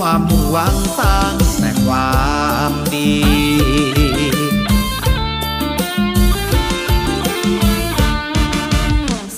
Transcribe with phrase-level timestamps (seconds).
[0.00, 2.10] ความมุ่งหวังสร้างแต่ควา
[2.70, 3.12] มดี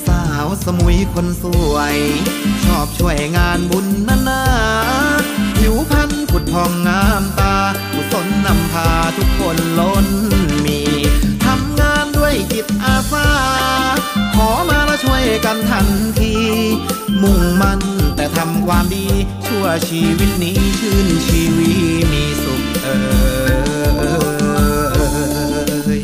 [0.07, 1.97] สาวสมุยคนสวย
[2.65, 4.43] ชอบช่วยงานบุญนานา
[5.59, 7.57] ผิวพรรณผุดพองงามตา
[7.93, 10.07] กุศลนำพาทุกคนล้น
[10.65, 10.81] มี
[11.45, 13.29] ทำงานด้วยจิตอาสา
[14.35, 15.87] ขอมาแล้วช่วยกันทัน
[16.21, 16.35] ที
[17.23, 17.81] มุ่งมั่น
[18.17, 19.07] แต่ทำความดี
[19.47, 21.73] ชั่วชีวิตนี้ชื่นชีวี
[22.13, 22.97] มีสุขเอ่
[25.99, 26.01] ย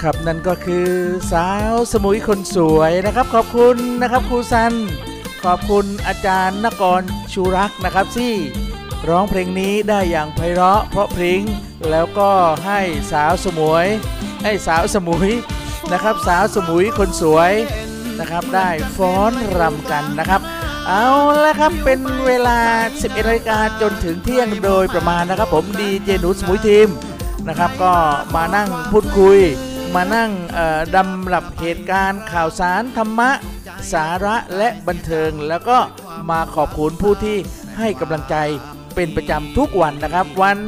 [0.00, 0.88] ครับนั่นก็คือ
[1.32, 4.72] สาวสมุยคนสวยนะครับ ขอบคุณนะครับครูซัน
[5.44, 8.34] ขอบคุณอาจารย์นกรชูรักนะครับที่
[9.08, 11.42] ร้องเพลงนี้ได้อย่างไพเราะเพราะพริ้ง
[11.90, 12.30] แล้วก็
[12.66, 12.80] ให้
[13.12, 13.86] สาวสมุย
[14.44, 15.30] ให้สาวสมุย
[15.92, 17.52] นะครับ สาวสมุยคนสวย
[18.20, 20.40] นะครับ ได้ฟ้อนรำกันนะครับ
[20.88, 21.06] เอา
[21.44, 22.58] ละครับเป็นเวลา
[22.92, 26.88] 11นาฬิกาจนถึงเที่ยงโดยประมาณนะครับ ผมดีเจหนูสมุยทีม
[27.48, 27.92] นะครับก็
[28.36, 29.38] มานั่งพูดคุย
[29.94, 30.30] มานั่ง
[30.94, 33.30] ดำรับเหตุการณ์ข่าวสารธรรมะ
[33.92, 35.78] สาระและบันเทิง แล้วก็
[36.30, 37.36] มาขอบคุณผู้ที่
[37.78, 38.36] ให้กำลังใจ
[38.94, 40.58] เป็นประจำทุกวันนะครับ วัน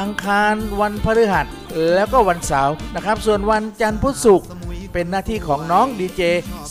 [0.00, 1.46] อังคารวันพฤหัส
[1.94, 4.48] แล้วก็วันเสาร์นะครับ ส่วนวันจันทร์พุธศุกร์
[4.92, 6.22] เป็นหน้าที่ของน้องดีเจ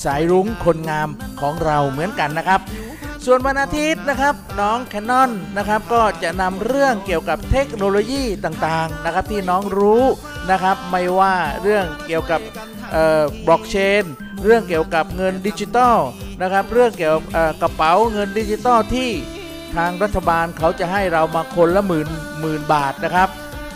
[0.04, 1.10] สายรุ้งคนงาม
[1.42, 2.62] ของเราเหมือนกันนะครับ
[3.26, 10.04] ส่วนวันอาทิตย์นะครับน้องแคนนอนนะครับก็จะนำเรื่องเกี่ยวกับเทคโนโลยีต่างๆนะครับที่น้องรู้
[10.52, 12.42] นะครับไม่ว่าเรื่องเกี่ยวกับ
[13.46, 14.04] บล็อกเชน
[14.46, 15.98] เรื่องเกี่ยวกับเงินดิจิตอล
[16.42, 17.24] นะครับเรื่องเกี่ยวกับ
[17.62, 19.10] กระเป๋าเงินดิจิตอลที่
[19.76, 22.08] ทางรัฐบาลเขาจะให้เรามาคนละหมื่น
[22.42, 23.30] หมื่นบาทนะครับ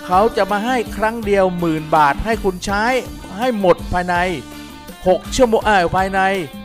[0.08, 2.86] เขาจะมาให้ครั้งเดียวหมื่นบาทให้คุณใช้
[3.38, 4.16] ให้หมดภายใน
[4.76, 6.20] 6 ชั่วโมงเออภายใน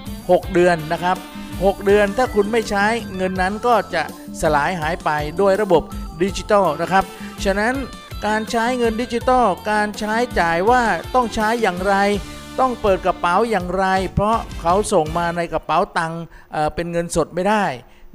[0.09, 1.17] 6 เดือนนะครับ
[1.55, 2.85] 6 เดือนถ้าคุณไม่ใช้
[3.17, 4.03] เงินนั้นก็จะ
[4.41, 5.83] สลายหายไปโดยระบบ
[6.23, 7.05] ดิจิตอลนะครับ
[7.45, 7.75] ฉะนั้น
[8.27, 10.83] การใช้เงินดิจิตอลการใช้จ่ายว่า
[11.15, 11.95] ต้องใช้อย่างไร
[12.61, 16.23] ต้องเปิดกระเป๋าอย่างไร เพราะเขาส่งมาในกระเป๋าตังค์
[16.75, 17.65] เป็นเงินสดไม่ได้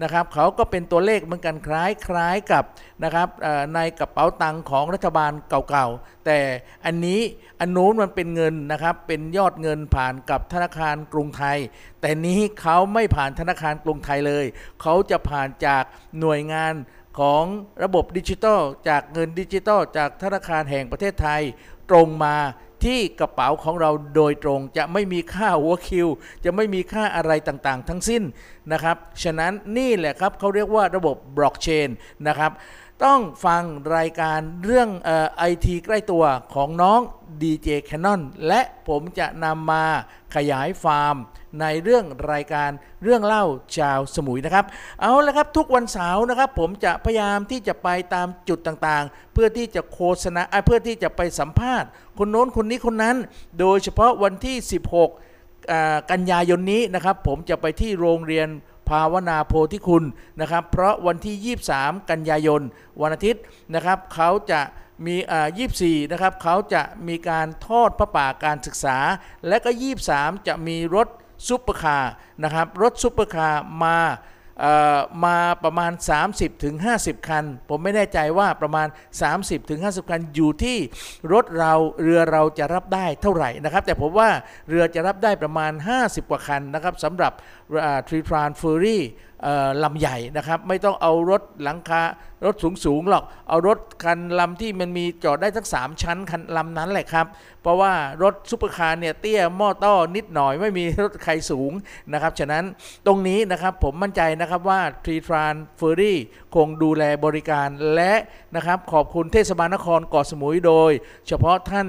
[0.03, 2.63] นะครับเขาก็เป็นตัวเลขเหมือนกันคล้ายคล้ายกับ
[3.03, 3.27] นะครับ
[3.75, 6.39] ในกระเป๋าตังค์ของรัฐบาลเก่าๆ แต่
[6.85, 7.21] อันนี้
[7.59, 11.57] อันนู้นมันเป็นเงินนะครับเป็นยอดเงินผ่านกับธนาคารกรุงไทย
[12.01, 14.45] แต่นี้เขาไม่ผ่านธนาคารกรุงไทยเลย
[14.81, 15.83] เขาจะผ่านจาก
[16.19, 16.73] หน่วยงาน
[17.19, 17.43] ของ
[17.83, 21.41] ระบบดิจิทัลจากเงินดิจิทัลจากธนาคารแห่งประเทศไทย
[21.89, 22.35] ตรงมา
[22.85, 26.07] ที่กระเป๋าของเราโดยตรงจะไม่มีค่าหัวคิว
[26.45, 28.23] จะไม่มีค่าอะไรต่างๆ ทั้งสิ้น
[28.71, 31.89] นะครับ ฉะนั้นนี่แหละครับเขาเรียกว่าระบบบล็อกเชน
[32.27, 32.51] นะครับ
[33.05, 33.63] ต้องฟัง
[33.97, 34.89] รายการเรื่อง
[35.37, 36.99] ไอทีใกล้ตัวของน้อง
[37.41, 39.85] DJ Canon และผมจะนำมา
[40.35, 41.15] ขยายฟาร์ม
[41.61, 42.69] ในเรื่องรายการ
[43.03, 43.45] เรื่องเล่า
[43.77, 44.65] ชาวสมุยนะครับ
[45.01, 53.17] เอาละครับทุกวันเสาร์นะครับ ผมจะพยายามที่จะไปตามจุดต่างๆ เพื่อที่จะโฆษณาเพื่อที่จะไปสัมภาษณ์ คนโน้นคนนี้คนนั้น
[53.59, 58.47] โดยเฉพาะวันที่ 16 กันยายนนี้นะครับ ผมจะไปที่โรงเรียน
[58.89, 60.03] ภาวนาโพธิคุณ
[60.41, 62.61] นะครับ เพราะวันที่ 23 กันยายน
[63.01, 63.41] วันอาทิตย์
[63.75, 64.61] นะครับเขาจะ
[65.05, 65.47] มีอ่า
[65.79, 68.97] 24 นะครับเขาจะมีการทอดพระป่าการศึกษา
[69.47, 69.69] และก็
[70.09, 71.07] 23 จะมีรถ
[71.47, 72.11] ซุปเปอร์คาร์
[72.43, 73.97] นะครับรถซุปเปอร์คาร์มา
[74.59, 75.91] เอ่อมาประมาณ
[76.27, 78.87] 30ถึง50 คัน ผมไม่แน่ใจว่าประมาณ
[79.27, 80.77] 30ถึง50 คันอยู่ที่
[81.33, 84.29] รถเราเรือเราจะรับได้เท่าไหร่นะครับ แต่ผมว่า
[84.69, 87.33] เรือจะรับได้ประมาณ 50 กว่าคันนะครับสำหรับ
[88.07, 89.03] Seatran Ferry
[89.83, 92.01] ลำใหญ่นะครับ ไม่ต้องเอารถหลังคา
[92.45, 92.55] รถ
[92.85, 97.25] สูงๆหรอก เอารถคันลำที่มันมีจอดได้ทั้ง 3 ชั้นคันลำนั้นแหละครับ
[97.61, 97.93] เพราะว่า
[98.23, 101.71] รถซุปเปอร์คาร์เนี่ยเตี้ยม่อต้อนิดหน่อยไม่มีรถใครสูง
[102.13, 102.63] นะครับ ฉะนั้น
[103.05, 106.19] ตรงนี้นะครับผมมั่นใจนะครับว่า Seatran Ferry
[106.55, 108.13] คงดูแลบริการและ
[108.55, 110.91] นะครับขอบคุณเทศบาลนครเกาะสมุยโดย
[111.27, 111.87] เฉพาะท่าน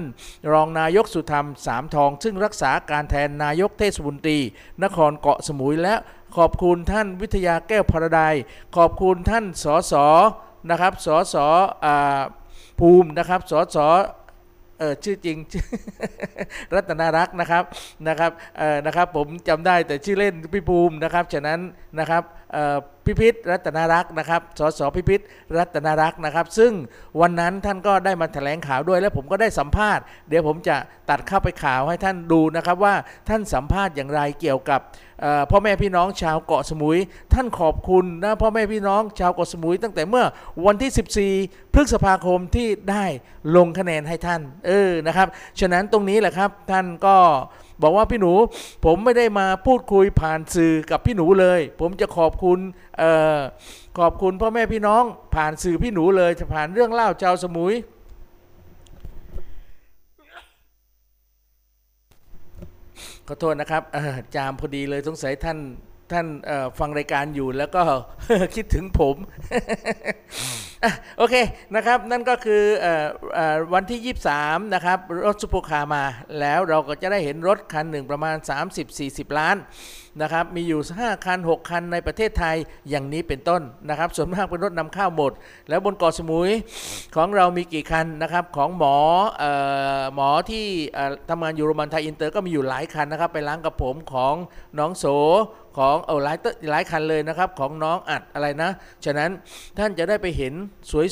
[0.51, 4.39] รองนายกสุธรรมสามทอง ซึ่งรักษาการแทนนายกเทศมนตรี
[4.83, 5.95] นครเกาะสมุยและ
[6.37, 8.33] ขอบคุณท่านวิทยาแก้วพรดาย
[8.77, 9.93] ขอบคุณท่านสส
[10.69, 11.35] นะครับสส
[12.79, 13.77] ภูมินะครับสส
[14.79, 15.37] เออชื่อจริง
[16.73, 17.63] รัตนารักษ์นะครับ
[18.07, 21.59] นะครับเออนะครับผมจำได้แต่ชื่อเล่นพี่ภูมินะครับฉะนั้น
[21.99, 22.23] นะครับ
[23.05, 25.21] พิพิธรัตนารักษ์นะครับ สสพิพิธ
[25.57, 26.71] รัตนารักษ์นะครับ ซึ่ง
[27.21, 30.75] วันนั้นท่านก็ได้มาแถลงข่าวด้วย และผมก็ได้สัมภาษณ์ เดี๋ยวผมจะ
[31.09, 32.95] ตัดเข้าไปข่าวให้ท่านดูนะครับว่า
[33.29, 34.81] ท่านสัมภาษณ์อย่างไรเกี่ยวกับ
[35.51, 36.97] พ่อแม่พี่น้องชาวเกาะสมุย
[37.33, 40.25] ท่านขอบคุณนะพ่อแม่พี่น้องชาวเกาะสมุย ตั้งแต่เมื่อ
[40.65, 40.91] วันที่
[41.37, 43.05] 14 พฤษภาคมที่ได้
[43.55, 45.27] ลงคะแนนให้ท่าน เออนะครับ
[45.59, 47.15] ฉะนั้นตรงนี้แหละครับท่านก็
[47.81, 48.33] บอกว่าพี่หนู
[48.85, 52.59] ผมไม่ได้มาพูดคุยผ่านสื่อกับพี่หนูเลย ผมจะขอบคุณ
[53.01, 53.03] อ
[53.37, 53.39] อ
[53.99, 55.03] ขอบคุณพ่อแม่พี่น้อง
[55.35, 57.73] ผ่านสื่อพี่หนูเลยจะผ่านเรื่องเล่าชาวสมุย
[63.27, 63.83] ขอโทษนะครับ
[64.35, 65.57] จามพอดีเลยสงสัยท่าน
[66.13, 66.27] ท่าน
[66.79, 67.81] ฟังรายการอยู่แล้วก็
[68.55, 69.15] คิดถึงผม
[71.17, 71.35] โอเค
[71.75, 72.63] นะครับ นั่นก็คือ
[73.73, 76.03] วันที่ 23 นะครับ รถซุปเปอร์คาร์มา
[76.39, 78.35] แล้วเราก็จะได้เห็นรถคันหนึ่งประมาณ
[78.87, 79.57] 30-40 ล้าน
[80.21, 82.55] นะครับ มีอยู่ 5 คัน 6 คันในประเทศไทย
[82.89, 85.31] อย่างนี้เป็นต้นนะครับ ส่วนมากเป็นรถนำเข้าหมด
[85.69, 86.49] แล้วบนเกาะสมุย
[87.15, 88.95] ของเรามีกี่คันนะครับ ของหมอ
[90.15, 90.65] หมอที่
[91.29, 94.35] ทำงานอยู่โรงพยาบาลไทยอินเตอร์ก็มีอยู่หลายคันนะครับ ไปล้างกับผมของ
[94.79, 95.05] น้องโส
[95.77, 96.37] ของเอาหลาย
[96.71, 98.71] หลายคันเลยนะครับของน้องอัดอะไรนะ
[99.05, 99.29] ฉะนั้น
[99.77, 100.53] ท่านจะได้ไปเห็น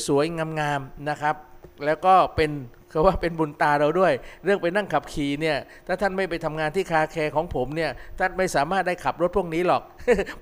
[0.06, 1.36] สวยๆงามๆนะครับ
[1.84, 2.50] แล้วก็เป็น
[2.92, 4.12] เขาว่าเป็นบุญตาเราด้วย
[4.44, 5.56] เรื่องไปนั่งขับขี่เนี่ย
[5.86, 9.82] ถ้าท่านไม่ไปทำงานที่คาแคร์ของผมเนี่ย ท่านไม่สามารถได้ขับรถพวกนี้หรอก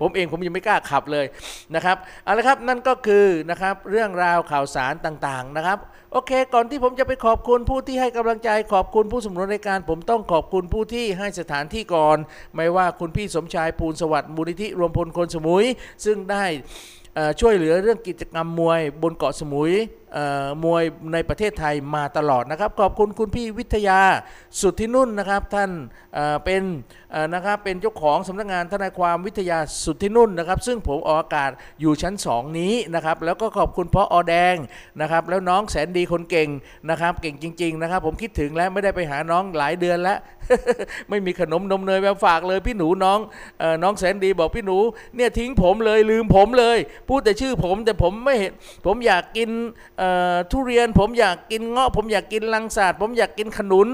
[0.00, 1.26] ผมเองผมยังไม่กล้าขับเลย
[1.74, 5.78] นะครับ เอาละครับนั่นก็คือนะครับเรื่องราวข่าวสารต่างๆนะครับ
[6.12, 12.16] โอเค ก่อนที่ผมจะไปขอบคุณผู้ที่ให้กำลังใจขอบคุณผู้สมรในการ ผมต้องขอบคุณผู้ที่ให้สถานที่ก่อน
[12.56, 15.64] ไม่ว่าคุณพี่สมชายปูนสวัสดิ์มูลนิธิรวมพลคนสมุย
[16.04, 16.44] ซึ่งได้
[17.40, 19.72] ช่วยเหลือเรื่องกิจกรรมมวยบนเกาะสมุย
[20.64, 24.00] มวยในประเทศไทยมาตลอดนะครับ ขอบคุณคุณพี่วิทยา
[24.60, 25.70] สุที่นุ่นนะครับท่าน
[26.44, 26.62] เป็น
[27.34, 34.56] นะครับเป็นเจ้าของสำนักงานทนายความวิทยาสุที่นุ่นนะครับ ซึ่งผมออกอากาศอยู่ชั้น 2 นี้นะครับ แล้วก็ขอบคุณพ่ออแดง
[35.00, 36.48] นะครับ แล้วน้องแสนดีคนเก่ง
[36.90, 40.18] นะครับ เก่งจริง ๆ นะครับ ผมคิดถึงแล้วไม่ได้ไปหาน้องหลายเดือนแล้ว
[41.08, 43.18] ไม่มีขนมนมเนยมาฝากเลยพี่หนูน้อง
[43.82, 44.78] น้องแสนดีบอกพี่หนู
[45.16, 46.78] เนี่ยทิ้งผมเลยลืมผมเลย
[47.08, 48.52] พูดแต่ชื่อผมแต่ผมไม่เห็น
[48.86, 49.50] ผมอยากกิน
[50.50, 53.88] ทุเรียนผมอยากกินเงาะผมอยากกินลังสาดผมอยากกินขนุน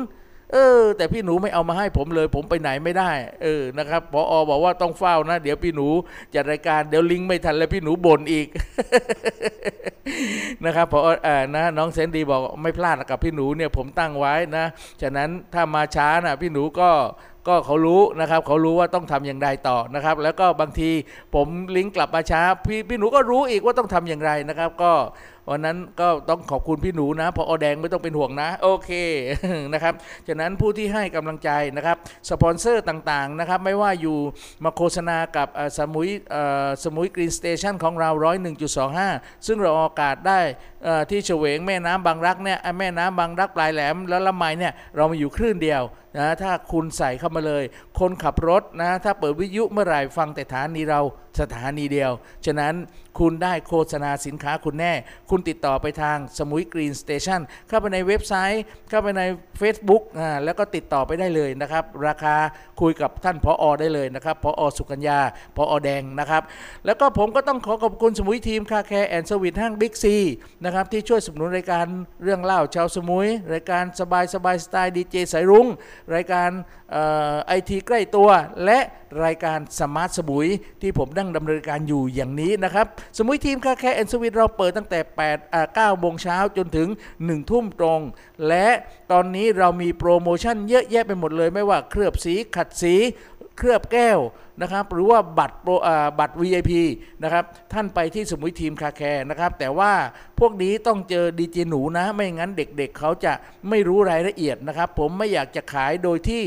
[0.53, 3.11] เออ แต่พี่หนูไม่เอามาให้ผมเลย ผมไปไหนไม่ได้
[3.43, 5.89] เออนะครับพออบอกว่าต้องเฝ้านะ เดี๋ยวพี่หนู
[6.35, 8.47] จัดรายการเดี๋ยวลิงไม่ทันแล้วพี่หนูบ่นอีก
[10.65, 14.65] นะครับพอออนะน้องเซนดีบอกไม่พลาดกับพี่หนูเนี่ยผมตั้งไว้นะ
[15.03, 16.91] ฉะนั้นถ้ามาช้านะพี่หนูก็
[17.49, 20.91] ก็เขารู้นะครับเขารู้ว่าต้องทำอย่างไรต่อนะครับ แล้วก็บางที
[21.35, 21.47] ผม
[21.77, 24.93] ลิงก์กลับมาช้าพี่พี่หนูก็รู้อีกว่าต้องทำอย่างไรนะครับ ก็
[25.51, 28.91] วันนั้นก็ต้องขอบคุณพี่หนูนะผอ.แดงไม่ต้องเป็นห่วงนะ โอเค
[29.73, 29.95] นะครับ
[30.29, 31.97] ฉะนั้นผู้ที่ให้กำลังใจนะครับ
[32.31, 34.19] สปอนเซอร์ต่างๆนะครับไม่ว่าอยู่
[34.65, 35.49] มาโฆษณากับ
[35.79, 36.09] สมุย
[36.85, 39.11] สมุย Green Station ของเราร้อยหนึ่งจุดสองห้า
[39.47, 40.41] ซึ่งออกอากาศได้
[41.11, 45.83] ที่เฉวงแม่น้ำบางรักเนี่ยแม่น้ำบางรักปลายแหลม แล้วละไมเนี่ยเรามาอยู่คลื่นเดียว
[46.17, 47.65] นะถ้าคุณใส่เข้ามาเลย
[47.99, 51.01] คนขับรถนะถ้าเปิดวิทยุเมื่อไหร่ฟังแต่ฐานีเรา
[51.41, 52.13] สถานีเดียว
[52.47, 52.75] ฉะนั้น
[53.19, 54.93] คุณได้โฆษณาสินค้าคุณแน่
[55.31, 59.23] คุณติดต่อไปทางสมุยกรีนสเตชันเข้าไปในเว็บไซต์ เข้าไปใน
[59.61, 62.37] Facebook อ่าแล้วก็ติดต่อไปได้เลยนะครับ ราคา
[62.81, 65.19] คุยกับท่านพออได้เลยนะครับพออสุกัญญา
[65.57, 66.43] พออแดงนะครับ
[66.87, 70.17] แล้วก็ผมก็ต้องขอขอบคุณสมุย Team Car Care and สวิทห้างบิ๊กซี
[70.65, 71.87] นะครับที่ช่วยสนับสนุนรายการ
[72.25, 75.67] เรื่องเล่าชาวสมุย รายการสบายสบายสไตล์ดีเจสายรุ้ง
[76.15, 76.51] รายการ
[77.47, 78.29] ไอทีใกล้ตัว
[78.65, 78.79] และ
[79.25, 80.49] รายการสมาร์ทสมุย
[80.83, 82.87] ที่ผมนั่งดำเนินการอยู่อย่างนี้นะครับ
[83.19, 85.01] สมุย Team Car Care and สวิทเราเปิดตั้งแต่
[85.39, 86.89] 8 9โมงเช้าจนถึง
[87.19, 88.01] 1 ทุ่มตรง
[88.49, 88.69] และ
[89.13, 92.95] ตอนนี้เรามีโปรโมชั่นเยอะแยะไปหมดเลยไม่ว่าเคลือบสีขัดสี
[93.59, 94.21] เคลือบแก้ว
[94.63, 95.73] นะครับหรือว่าบัตรโปร
[96.19, 96.73] บัตร VIP
[97.23, 99.93] นะครับท่านไปที่สมุยทีมคาแคร์นะครับแต่ว่า
[100.39, 103.33] พวกนี้ต้องเจอดีเจหนูนะ ไม่งั้นเด็กๆเเขาจะ
[103.69, 106.43] ไม่รู้รายละเอียดนะครับ ผมไม่อยากจะขายโดยที่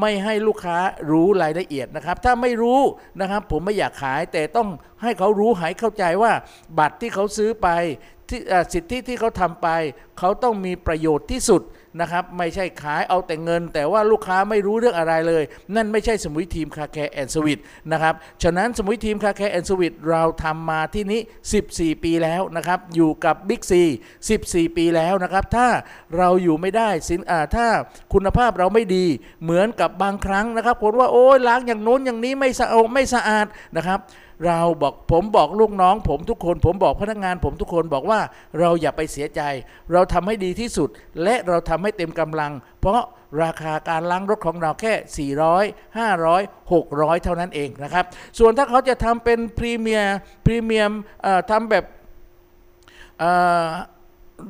[0.00, 0.78] ไม่ให้ลูกค้า
[1.10, 2.80] รู้รายละเอียดนะครับ ถ้าไม่รู้
[3.20, 4.68] นะครับผมไม่อยากขายแต่ต้อง
[5.02, 6.32] ให้เขารู้หายเข้าใจว่า
[6.78, 7.68] บัตรที่เขาซื้อไป
[8.28, 8.40] ที่
[8.72, 9.68] สิทธิที่เขาทำไป
[10.18, 11.62] เขาต้องมีประโยชน์ที่สุด
[12.00, 15.42] นะครับไม่ใช่ขายเอาแต่เงิน แต่ว่าลูกค้าไม่รู้เรื่องอะไรเลย
[15.76, 17.60] นั่นไม่ใช่สมุย Team Car Care and สวิท
[17.92, 21.20] นะครับฉะนั้นสมุย Team Car Care and สวิทเราทำมาที่นี้
[21.62, 23.82] 14 ปีแล้วนะครับอยู่กับบิ๊กซี
[24.30, 25.68] 14 ปีแล้วนะครับถ้า
[26.16, 27.20] เราอยู่ไม่ได้สิ
[27.56, 27.66] ถ้า
[28.12, 29.04] คุณภาพเราไม่ดี
[29.42, 34.00] เหมือนกับบางครั้งนะครับคนว่าโอ้ยล้างอย่างโน้นอย่างนี้ไม่สะอาดไม่สะอาดนะครับ
[34.46, 38.20] เราบอกผมบอกลูกน้อง ผมทุกคนผมบอกพนักงาน ผมทุกคนบอกว่า
[38.58, 39.40] เราอย่าไปเสียใจ
[39.92, 40.88] เราทำให้ดีที่สุด
[41.22, 43.02] และเราทำให้เต็มกำลัง เพราะ
[43.42, 44.94] ราคาการล้างรถของเราแค่
[45.56, 48.04] 400 500 600 เท่านั้นเองนะครับ
[48.38, 50.16] ส่วนถ้าเขาจะทำเป็นพรีเมียร์
[50.46, 50.92] พรีเมียม
[51.50, 51.84] ทำแบบ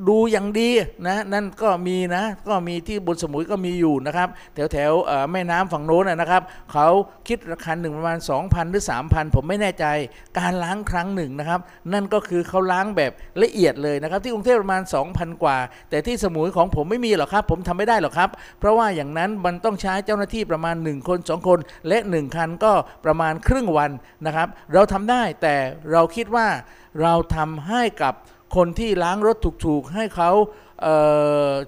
[0.09, 0.71] ดูอย่างดี
[1.07, 4.93] นะนั่นก็มีนะก็มีที่บนสมุยก็มีอยู่นะครับ แถวแถว
[5.33, 6.43] แม่น้ำฝั่งโน้นนะครับ
[6.73, 6.89] เขา
[7.29, 9.87] คิดราคาหนึ่งประมาณ 2,000 หรือ 3,000 ผมไม่แน่ใจ
[10.39, 11.61] การล้างครั้งหนึ่งนะครับ
[11.93, 14.83] นั่นก็คือเขาล้างแบบละเอียดเลยนะครับ ที่กรุงเทพประมาณ
[15.13, 15.59] 2,000 กว่า
[15.91, 18.31] แต่ที่สมุยของผมไม่มีหรอกครับ ผมทำไม่ได้หรอกครับ
[18.61, 22.73] เพราะว่าอย่างนั้นมันต้องใช้เจ้าหน้าที่ประมาณ 1 คน 2 คน และ 1 คันก็
[23.05, 23.91] ประมาณครึ่งวัน
[24.27, 25.57] นะครับ เราทำได้แต่
[25.93, 26.49] เราคิดว่า
[27.03, 28.15] เราทำให้กับ
[28.57, 30.31] คนที่ล้างรถถูกๆ ให้เขา
[30.83, 30.87] เ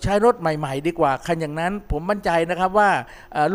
[0.02, 2.90] ใช้รถใหม่ ๆ ดีกว่าคันอย่างนั้นผมมั่นใจนะครับว่า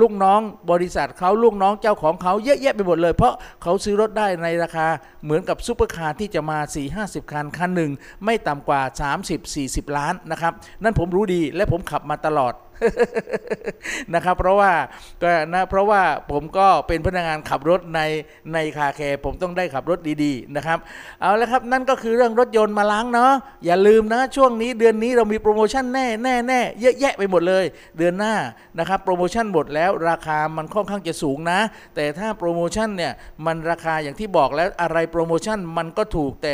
[0.01, 0.39] ลูกน้อง
[0.71, 4.87] บริษัทเขาลูกน้องเจ้าของเขาเยอะแยะไปหมดเลย เพราะเขาซื้อรถได้ในราคา
[5.23, 6.59] เหมือนกับซูเปอร์คาร์ที่จะมา
[6.95, 7.91] 4-50 คัน คันหนึ่ง
[8.25, 8.81] ไม่ต่ำกว่า
[9.39, 10.53] 30-40 ล้านนะครับ
[10.83, 12.53] นั่นผมรู้ดีและผมขับมาตลอด
[14.13, 14.71] นะครับ เพราะว่า
[15.23, 18.01] ก็นะเพราะว่าผมก็เป็นพนักงานขับรถใน
[18.53, 20.77] ใน car care ผมต้องได้ขับรถดีๆนะครับ
[21.21, 23.31] เอาละครับนั่นก็คือเรื่องรถยนต์มาล้างเนาะ
[23.65, 27.65] อย่าลืมนะช่วงนี้เดือนนี้เรามีโปรโมชั่นแน่แน่แน่เยอะแยะไปหมดเลย
[27.97, 28.35] เดือนหน้า
[28.79, 31.59] นะครับโปรโมชั่นหมดแล้วราคามันค่อนข้างจะสูงนะ
[31.95, 33.13] แต่ถ้าโปรโมชั่นเนี่ย
[33.45, 36.53] มันราคาอย่างที่บอกแล้วอะไรโปรโมชั่นมันก็ถูกแต่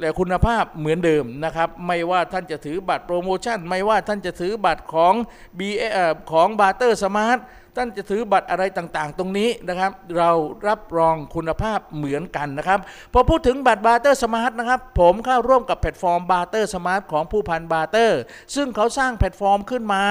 [0.00, 5.14] และคุณภาพเหมือนเดิมนะครับ ไม่ว่าท่านจะถือบัตรโปรโมชั่น ไม่ว่าท่านจะถือบัตรของ
[5.58, 5.84] B เอ
[6.32, 7.38] ของ Barter Smart
[7.76, 10.30] ท่านจะถือบัตรอะไรต่างๆ ตรงนี้นะครับ เรา
[10.68, 12.80] รับรองคุณภาพเหมือนกันนะครับ
[13.12, 18.20] พอพูดถึงบัตร Barter Smart นะครับผมเข้าร่วมกับแพลตฟอร์ม Barter Smart ของผู้พัน Barter
[18.54, 20.04] ซึ่งเขาสร้างแพลตฟอร์มขึ้นมา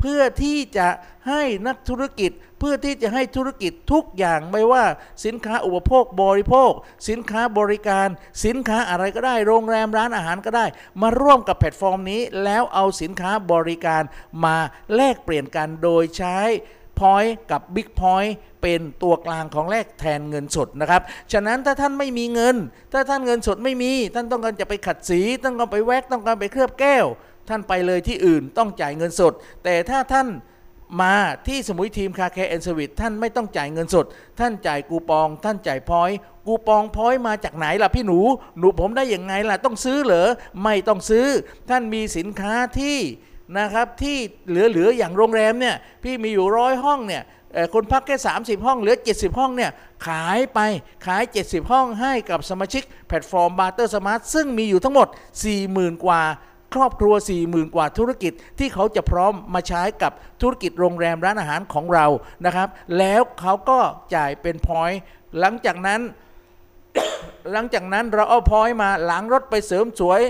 [0.00, 0.88] เพื่อที่จะ
[1.28, 4.84] ให้นักธุรกิจเพื่อที่จะให้ธุรกิจทุกอย่างไม่ว่า
[5.24, 6.72] สินค้าอุปโภคบริโภค
[7.08, 8.08] สินค้าบริการ
[8.44, 10.66] สินค้าอะไรก็ได้ โรงแรมร้านอาหารก็ได้
[11.02, 14.02] มาร่วมกับแพลตฟอร์มนี้ แล้วเอาสินค้าบริการ
[14.44, 14.56] มา
[14.94, 16.38] แลกเปลี่ยนกันโดยใช้
[17.00, 22.56] Point กับ Big Point เป็นตัวกลางของแลกแทนเงินสดนะครับ ฉะนั้นถ้าท่านไม่มีเงิน
[22.92, 27.06] ถ้าท่านเงินสดไม่มี ท่านต้องการจะไปขัดสี ต้องการไปแวกต้องการไปเคลือบแก้ว
[27.48, 29.32] ท่านไปเลยที่อื่นต้องจ่ายเงินสด
[29.64, 30.28] แต่ถ้าท่าน
[31.00, 31.14] มา
[31.46, 34.06] ที่สมุยทีม Car Care and สวิตท่านไม่ต้องจ่ายเงินสด
[34.40, 38.18] ท่านจ่ายกูปอง ท่านจ่ายพอยต์กูปองพอยต์มาจากไหนล่ะพี่หนู
[38.58, 40.28] หนูผมได้ยังไงล่ะต้องซื้อเหรอ
[40.62, 41.26] ไม่ต้องซื้อ
[41.70, 42.98] ท่านมีสินค้าที่
[43.58, 44.16] นะครับที่
[44.48, 47.24] เหลือๆอย่างโรงแรมเนี่ยพี่มีอยู่ร้อยห้องเนี่ย
[47.74, 49.70] คนพักแค่ 30 ห้องเหลือ 70 ห้องเนี่ย
[50.06, 50.60] ขายไป
[51.06, 55.08] ขาย 70 ห้องให้กับสมาชิกแพลตฟอร์ม Barter Smart ซึ่งมีอยู่ทั้งหมด
[55.56, 56.22] 40,000 กว่า
[56.74, 60.12] ครอบครัว 40,000 กว่าธุรกิจที่เขาจะพร้อมมาใช้กับ
[60.42, 62.06] ธุรกิจโรงแรมร้านอาหารของเรา
[62.46, 63.78] นะครับแล้วเขาก็
[64.14, 65.00] จ่ายเป็น point
[65.38, 66.00] หลังจากนั้น
[67.52, 70.20] หลังจากนั้นเราเอา point มาล้างรถไปเสริมสวย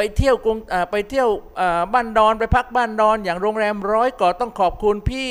[0.00, 0.58] ไปเที่ยวกรุง
[0.90, 1.28] ไปเที่ยว
[1.92, 5.30] บ้านดอนไปพักบ้านดอน อย่างโรงแรมร้อยเกาะต้องขอบคุณพี่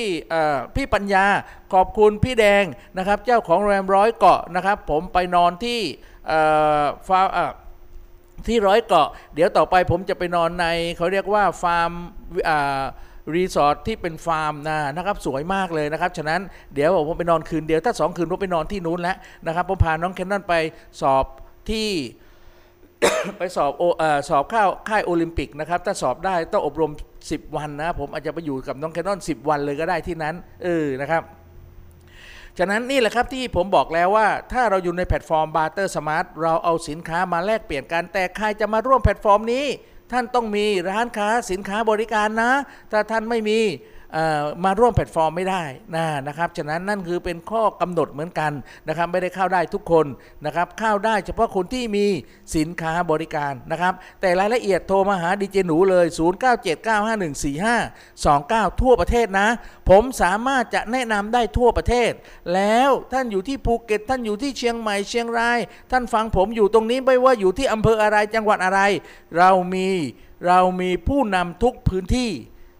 [0.76, 1.26] พี่ปัญญา
[1.74, 2.64] ขอบคุณพี่แดง
[2.98, 5.80] นะครับ เจ้าของโรงแรมร้อยเกาะนะครับ ผมไปนอนที่
[7.08, 7.22] ฟา
[8.48, 10.66] ที่ร้อยเกาะ เดี๋ยวต่อไปผมจะไปนอนใน
[10.98, 11.92] เขาเรียกว่าฟาร์ม
[13.34, 16.42] รีสอร์ทที่เป็นฟาร์มนะนะครับสวยมากเลยนะครับ ฉะนั้น
[16.74, 20.54] เดี๋ยวผมไปนอนคืนเดียว ถ้าสองคืนผมไปนอนที่นู้นแล้วนะครับผมพาน้องแคนนอนไป
[21.02, 21.26] สอบ
[21.70, 21.90] ที่
[23.38, 26.92] ไปสอบโอเออสอบเข้าค่ายโอลิมปิกนะครับ ถ้าสอบได้ต้องอบรม
[27.24, 31.24] 10 วันนะผมอาจจะไปอยู่กับน้องแคนนอน 10 วันเลยก็ได้ที่นั้นเออนะครับ
[32.58, 39.66] ฉะนั้นนี่แหละครับที่ผมบอกแล้วว่า ถ้าเราอยู่ในแพลตฟอร์ม Barter Smart เราเอาสินค้ามาแลกเปลี่ยนกัน แต่ใครจะมาร่วมแพลตฟอร์มนี้
[40.12, 42.51] ท่านต้องมีร้านค้าสินค้าบริการนะ
[42.92, 43.60] ถ้าท่านไม่มี
[44.64, 45.64] มาร่วมแพลตฟอร์มไม่ได้
[45.96, 48.52] นะนะครับฉะนั้นนั่นคือเป็นข้อกำหนดเหมือนกัน
[48.88, 50.06] นะครับไม่ได้เข้าได้ทุกคน
[50.46, 52.06] นะครับเข้าได้เฉพาะคนที่มี
[52.56, 56.06] สินค้าบริการนะครับแต่รายละเอียดโทรมาหาดีเจหนูเลย
[57.54, 59.48] 0979514529 ทั่วประเทศนะ
[59.90, 62.12] ผมสามารถจะแนะนำได้ทั่วประเทศ
[62.54, 65.60] แล้วท่านอยู่ที่ภูเก็ต ท่านอยู่ที่เชียงใหม่เชียงราย
[65.92, 68.80] ท่านฟังผมอยู่ตรงนี้ไม่ว่าอยู่ที่อำเภออะไรจังหวัดอะไร
[69.38, 69.90] เรามี
[70.48, 72.32] เรามีผู้นำทุกพื้นที่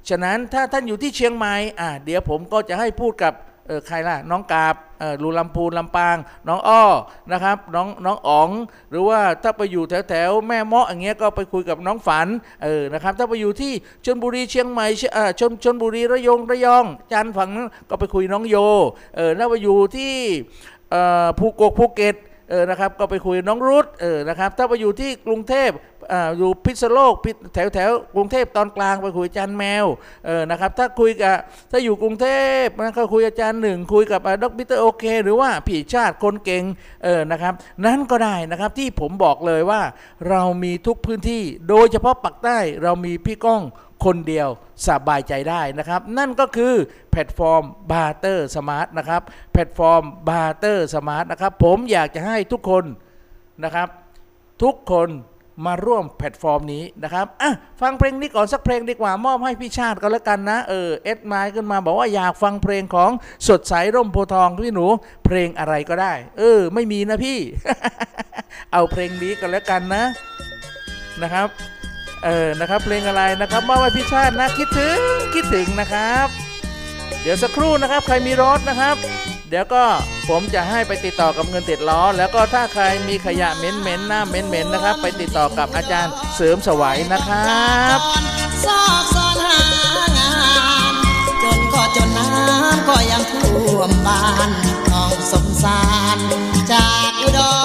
[0.10, 3.34] ฉะนั้นถ้าท่านอยู่ที่เชียงใหม่อ่าเดี๋ยวผมก็จะให้พูดกับ
[3.68, 6.84] เออใครล่ะน้องกาบเออลูลำพูนลำปาง น้องอ้อ
[7.32, 8.50] นะครับน้องน้องอ๋อง
[8.90, 12.28] หรือว่าถ้าไปอยู่แถวแถวแม่เมาะอย่างเงี้ยก็ไปคุยกับน้องฝัน
[12.64, 13.72] เออนะครับถ้าไปอยู่ที่
[14.06, 18.56] ชลบุรีเชียงใหม่เชียเอ่อชลชลบุรีระยองระยองจันฝั่งนั้นก็ไปคุยน้องโย
[19.16, 20.14] เออถ้าไปอยู่ที่
[20.92, 20.96] เอ
[21.26, 22.16] อภูกกภูเก็ต
[22.50, 25.70] เออนะครับก็ไปคุยน้องรุตเออนะครับถ้าไปอยู่ที่กรุงเทพ
[26.38, 29.86] อยู่พิษโลกพิษแถวแถวกรุงเทพตอนกลางไปคุยอาจารย์แมว
[30.26, 31.36] เออนะครับถ้าคุยกับ
[31.72, 32.28] ถ้าอยู่กรุงเท
[32.64, 34.46] พนะก็คุยอาจารย์หนึ่งคุยกับด
[34.76, 36.64] รโอเค หรือว่าพี่ชาติคนเก่ง
[37.04, 37.54] เออนะครับ
[37.86, 39.82] นั้นก็ได้นะครับที่ผมบอกเลยว่า
[40.30, 43.64] เรามีทุกพื้นที่ โดยเฉพาะปักษ์ใต้เรามีพี่ก้อง
[44.06, 44.50] คนเดียว
[44.88, 46.74] สบายใจได้นะครับ นั่นก็คือ
[47.12, 49.22] แพลตฟอร์ม Barter Smart นะครับ
[49.52, 52.84] แพลตฟอร์ม Barter Smart นะครับผมอยากจะให้ทุกคน
[53.64, 53.88] นะครับ
[54.64, 55.10] ทุกคน
[55.66, 63.12] มาร่วมแพลตฟอร์มนี้นะครับอะฟังเพลงนี้ก่อนสักเพลงดีกว่ามอบให้พี่ชาติก็แล้วกันนะเออเอ็ดไมล์ขึ้นมาบอกว่าอยากฟังเพลงของ
[63.48, 64.86] สดใสร่มโพทองพี่หนู
[65.26, 67.40] เพลงอะไรก็ได้ เออ ไม่มีนะพี่
[68.72, 70.04] เอาเพลงนี้ก็แล้วกันนะ
[71.22, 71.48] นะครับ
[72.26, 75.00] เออนะครับเพลงอะไรนะครับมอบให้พี่ชาตินะคิดถึง
[75.34, 76.28] คิดถึงนะครับ
[77.22, 78.98] เดี๋ยวสักครู่นะครับ ใครมีรถนะครับ
[79.50, 79.84] เดี๋ยวก็
[80.30, 88.00] ผมจะให้ไปติดต่อกับเงินติดล้อ แล้วก็ถ้าใครมีขยะเหม็นๆหน้าเหม็นๆนะครับ ไปติดต่อกับอาจารย์เสริมสวัยนะครับ
[88.66, 89.60] ซอกซอนหา
[90.18, 90.32] งา
[90.92, 90.94] น
[91.44, 94.50] จนก็จนน้ำก็ยังท่วมบ้าน
[94.92, 95.82] น้องสงสา
[96.16, 96.18] ร
[96.72, 97.57] จากอุดร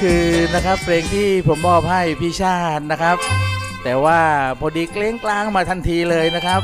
[0.00, 3.16] คือนะครับเพลงที่ผมมอบให้พี่ชาตินะครับ
[3.84, 4.20] แต่ว่า
[4.60, 6.60] พอดีเกล้งกลางมาทันทีเลยนะครับ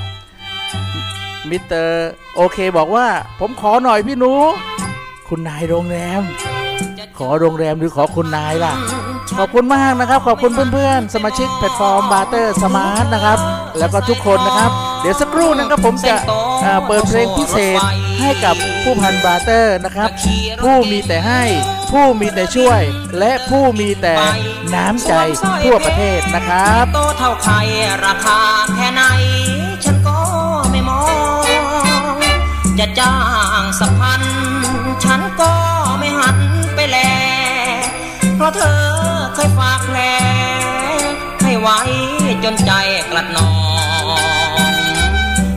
[1.49, 3.07] มิสเตอร์โอเคบอกว่า
[3.40, 4.33] ผมขอหน่อยพี่หนู
[5.29, 6.23] คุณนายโรงแรม
[7.18, 8.75] ขอโรงแรมหรือขอคุณนายล่ะ
[9.38, 13.38] ขอบคุณมากนะครับ ขอบคุณเพื่อนๆ สมาชิกแพลตฟอร์ม Barter Smart นะครับ
[13.79, 14.70] แล้วก็ทุกคนนะครับ
[15.01, 16.16] เดี๋ยวสักครู่นะครับผมจะ
[16.87, 17.81] เปิดเพลงพิเศษ
[18.20, 20.09] ให้กับผู้พัน Barter นะครับ
[20.62, 21.42] ผู้มีแต่ให้
[21.98, 22.83] ผู้มีแต่ช่วย
[23.18, 24.16] และผู้มีแต่
[24.74, 25.12] น้ำใจ
[25.64, 27.54] ทั่วประเทศนะครับโตเท่าใคร
[28.07, 28.40] ราคา
[28.74, 29.02] แค่ไหน
[29.85, 30.18] ฉันก็
[30.70, 31.00] ไม่มอ
[31.42, 32.16] ง
[32.78, 33.16] จะจ้า
[33.61, 34.22] งสักพัน
[35.04, 35.52] ฉันก็
[35.98, 36.38] ไม่หัน
[36.74, 36.98] ไปแล
[38.37, 38.83] เพราะเธอ
[39.35, 40.00] เคยฝากแล
[41.42, 41.80] ให้ไว้
[42.44, 42.72] จนใจ
[43.11, 43.52] กลัดนอ
[44.02, 44.68] ง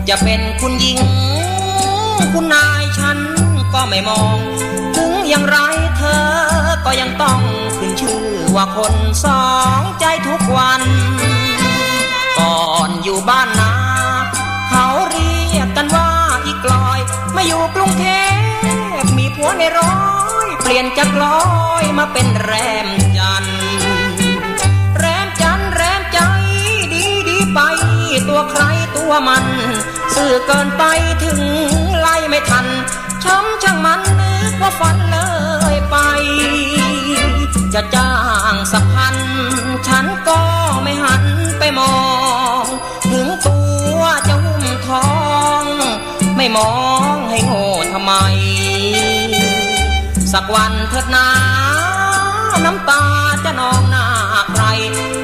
[0.10, 1.00] จะเป็นคุณหญิง
[2.34, 3.17] คุณนายฉัน
[3.73, 4.38] ก็ไม่มอง
[5.30, 5.58] อย่างไร
[5.98, 6.26] เธอ
[6.86, 7.42] ก็ยังต้อง
[7.78, 8.24] ขึ้นชื่อ
[8.56, 8.94] ว่าคน
[9.26, 9.46] สอ
[9.80, 10.82] งใจทุกวัน
[12.40, 13.74] ก่อนอยู่บ้านนา
[14.70, 16.10] เขาเรียกกันว่า
[16.46, 17.00] อีกลอย
[17.36, 18.06] มาอยู่กรุงเท
[19.02, 19.98] พมีผัวในร้อ
[20.46, 21.42] ย เปลี่ยนจากลอ
[21.82, 22.54] ยมาเป็นแร
[22.86, 22.88] ม
[23.18, 23.46] จัน
[25.00, 26.20] แรมจันแรมใจ
[26.94, 27.60] ดีดีไป
[28.30, 28.63] ตัวใคร
[28.98, 29.46] ตัวมัน
[30.16, 30.84] สื่อเกินไป
[31.24, 31.40] ถึง
[32.00, 32.66] ไล่ไม่ทัน
[33.24, 35.17] ช้ำช่างมันนึ กว่าฝันเล
[35.74, 35.96] ยไป
[37.74, 38.13] จะจ้า
[38.54, 39.15] งสักพัน
[39.88, 40.41] ฉันก็
[40.84, 41.24] ไม่หัน
[41.60, 41.96] ไปมอ
[42.62, 42.63] ง
[43.12, 43.60] ถึงตั
[43.98, 45.08] วจะหุ้มทอ
[45.62, 45.63] ง
[46.38, 46.74] ไม่มอ
[47.13, 48.13] งให้โง่ทำไม
[50.34, 51.28] สักวันเถิดนา
[52.65, 53.04] น้ำตา
[53.46, 54.06] จะนองหน้า
[54.52, 54.63] ใคร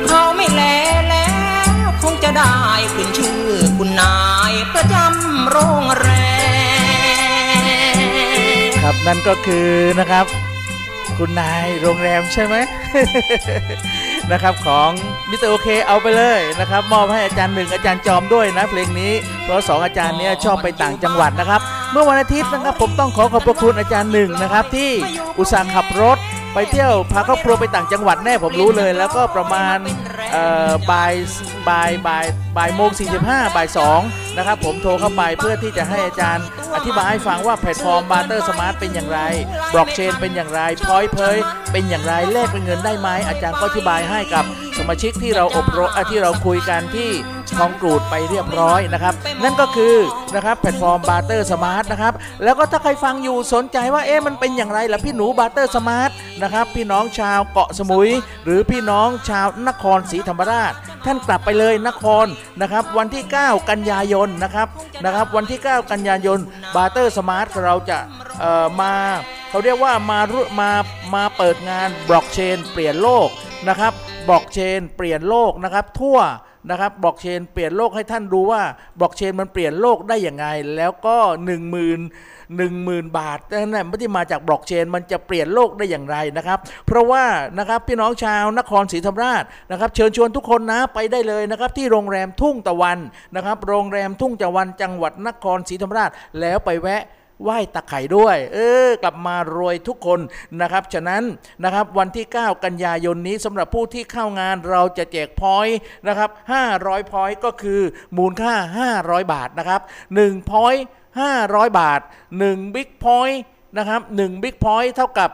[0.07, 0.61] เขาไม่แล
[1.09, 1.29] แล้
[1.69, 2.55] ว คงจะได้
[2.95, 3.41] ขึ้นชื่อ
[3.77, 4.17] คุณนา
[4.51, 6.22] ยประจำโรงแรมครับ
[9.07, 9.67] นั่นก็คือ
[9.99, 10.25] นะครับ
[11.17, 12.55] คุณนายโรงแรมใช่ไหม
[14.31, 14.89] นะครับของ
[15.29, 19.11] มิสเตอร์โอเคเอาไปเลยนะครับ มอบให้อาจารย์หนึ่งอาจารย์จอมด้วยนะเพลงนี้
[19.43, 21.61] เพราะสองอาจารย์เนี้ยชอบไปต่างจังหวัดนะครับ
[21.91, 24.91] เมื่อวันอาทิตย์นะครับผมต้องขอขอบพระคุณอาจารย์หนึ่งนะครับ ที่
[25.37, 26.17] อุตส่าห์ขับรถ
[26.53, 29.77] ไปเที่ยวพาครอบครัวไปต่างจังหวัดแน่ผมรู้เลย แล้วก็ประมาณ
[30.91, 31.13] บ่าย
[31.69, 32.25] บ่ายบ่าย
[32.57, 34.01] บ่ายโมงสี่สิบห้าบ่ายสอง
[34.37, 39.19] นะครับผมโทรเข้าไปเพื่อที่จะให้อาจารย์อธิบายให้ฟังว่าแพลตฟอร์ม Barter Smart เป็นอย่างไร
[39.73, 41.37] บล็อกเชนเป็นอย่างไร Point Pay
[41.71, 44.45] เป็นอย่างไรแลกเป็นเงินได้ไหมอาจารย์ก็อธิบายให้กับ
[44.77, 47.09] สมาชิกที่เราอบรมที่เราคุยกันที่
[47.59, 49.13] คองกรูดไปเรียบร้อยนะครับ
[49.43, 49.95] นั่นก็คือ
[50.35, 52.13] นะครับแพลตฟอร์ม Barter Smart นะครับ
[52.43, 56.09] แล้วก็ถ้าใครฟังอยู่สนใจว่าเอ๊ะมันเป็นอย่างไรล่ะพี่หนู Barter Smart
[56.43, 58.09] นะครับพี่น้องชาวเกาะสมุย
[58.45, 60.73] หรือพี่น้องชาวนครศรีธรรมราช
[61.05, 62.25] ท่านกลับไปเลยนคร
[62.61, 64.67] นะครับวันที่ 9 กันยายนนะครับ
[65.05, 66.39] นะครับวันที่ 9 กันยายน
[66.75, 67.97] Barter Smart เราจะ
[68.39, 68.93] เอ่อมา
[69.49, 70.19] เขาเรียกว่ามา
[70.59, 70.71] มา
[71.15, 73.27] มาเปิดงานบล็อกเชน เปลี่ยนโลก
[73.69, 73.93] นะครับ
[74.27, 76.19] บล็อกเชน เปลี่ยนโลกนะครับทั่ว
[76.69, 78.61] นะครับบล็อกเชนเปลี่ยนโลกให้ท่านดูว่า
[78.99, 80.45] บล็อกเชนมันเปลี่ยนโลกได้อย่างไง
[80.75, 81.97] แล้วก็1 0 0 0 0
[82.59, 87.23] 1 0,000 บาทนั่นไม่ได้มาจากบล็อกเชนมันจะเปลี่ยนโลกได้อย่างไรนะครับ เพราะว่า
[87.59, 92.99] นะครับพี่น้องชาวนครศรีธรรมราชนะครับ เชิญชวนทุกคนนะไปได้เลยนะครับ ที่โรงแรมทุ่งตะวัน
[93.35, 97.03] นะครับ โรงแรมทุ่งตะวันจังหวัดนครศรีธรรมราชแล้วไปแวะ
[97.43, 100.19] ไหว้ตะไคร่ด้วย เออกลับมารวยทุกคน
[100.61, 101.23] นะครับฉะนั้น
[101.63, 106.29] นะครับวันที่ 9 กันยายนนี้สำหรับผู้ที่เข้างานเราจะแจก point นะครับ
[106.71, 107.81] 500 point ก็คือ
[108.17, 108.53] มูลค่า
[108.93, 109.81] 500 บาทนะครับ
[110.15, 110.83] 1 point
[111.31, 112.01] 500 บาท
[112.37, 113.41] 1 big point
[113.77, 115.29] นะครับ1 big point เท่ากับ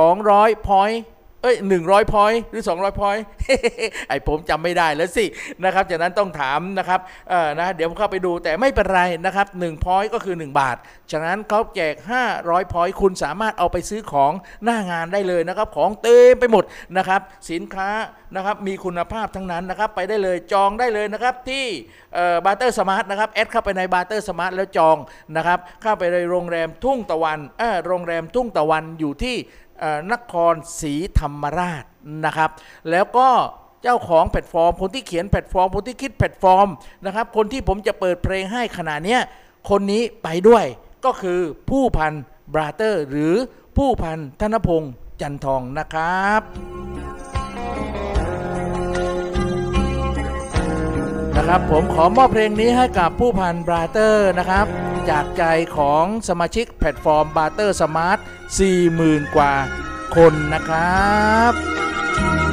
[0.00, 1.00] 200 point
[1.42, 3.16] เอ้ยหนึ่งร้อย point หรือสองร้อย point
[4.08, 5.24] ไอ้ผมจำไม่ได้แล้วสิ
[5.64, 10.76] นะครับจากนั้นต้องถามนะครับเออนะเดี๋ยวผมเข้าไปดูแต่ไม่เป็นไรนะครับหนึ่งพอยก็คือ 1 บาท
[11.10, 11.94] จากนั้นเขาแจก
[12.34, 14.32] 500พอยคุณสามารถเอาไปซื้อของ
[14.64, 16.64] หน้างานได้เลยนะครับ ของเต็มไปหมด
[16.96, 17.20] นะครับ
[17.50, 17.90] สินค้า
[18.36, 21.64] นะครับมีคุณภาพทั้งนั้นนะครับไปได้เลยจองได้เลยนะครับที่
[22.44, 24.96] Barter Smart นะครับ add เข้าไปใน Barter Smart แล้วจอง
[25.36, 29.36] นะครับเข้าไปในโรงแรมทุ่งตะวันเออโรงแรมทุ่งตะวันอยู่ที่
[30.12, 31.84] นครศรีธรรมราช
[32.24, 32.50] นะครับ
[32.90, 33.28] แล้วก็
[33.82, 36.68] เจ้าของแพลตฟอร์ม คนที่เขียนแพลตฟอร์ม คนที่คิดแพลตฟอร์ม
[37.04, 39.18] นะครับ คนที่ผมจะเปิดเพลงให้ขณะนี้
[39.70, 40.64] คนนี้ไปด้วย
[41.04, 42.12] ก็คือผู้พัน
[42.54, 43.34] Barter หรือ
[43.76, 46.40] ผู้พันธนพงศ์จันทองนะครับ
[51.38, 54.66] นะครับผมขอมอบเพลงนี้ให้กับผู้พัน Barter นะครับ
[55.10, 55.44] จากใจ
[55.76, 58.18] ของสมาชิกแพลตฟอร์ม Barter Smart
[58.76, 59.52] 40,000 กว่า
[60.16, 62.47] คนนะครับ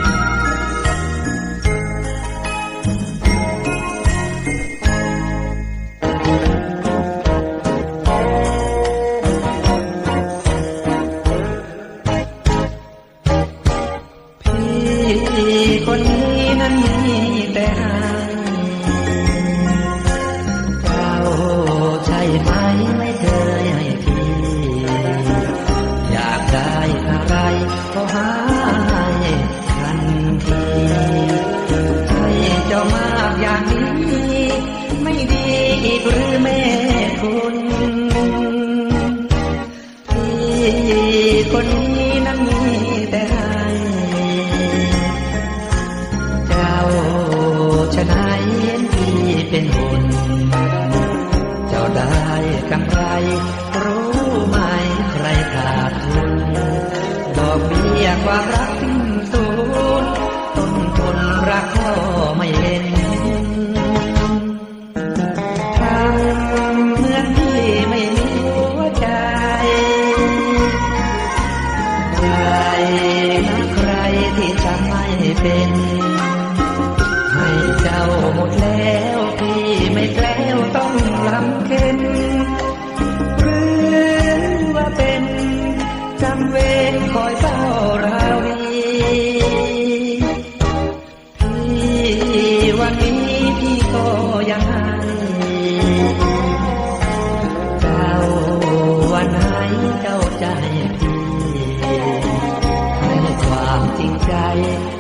[104.25, 104.34] ใจ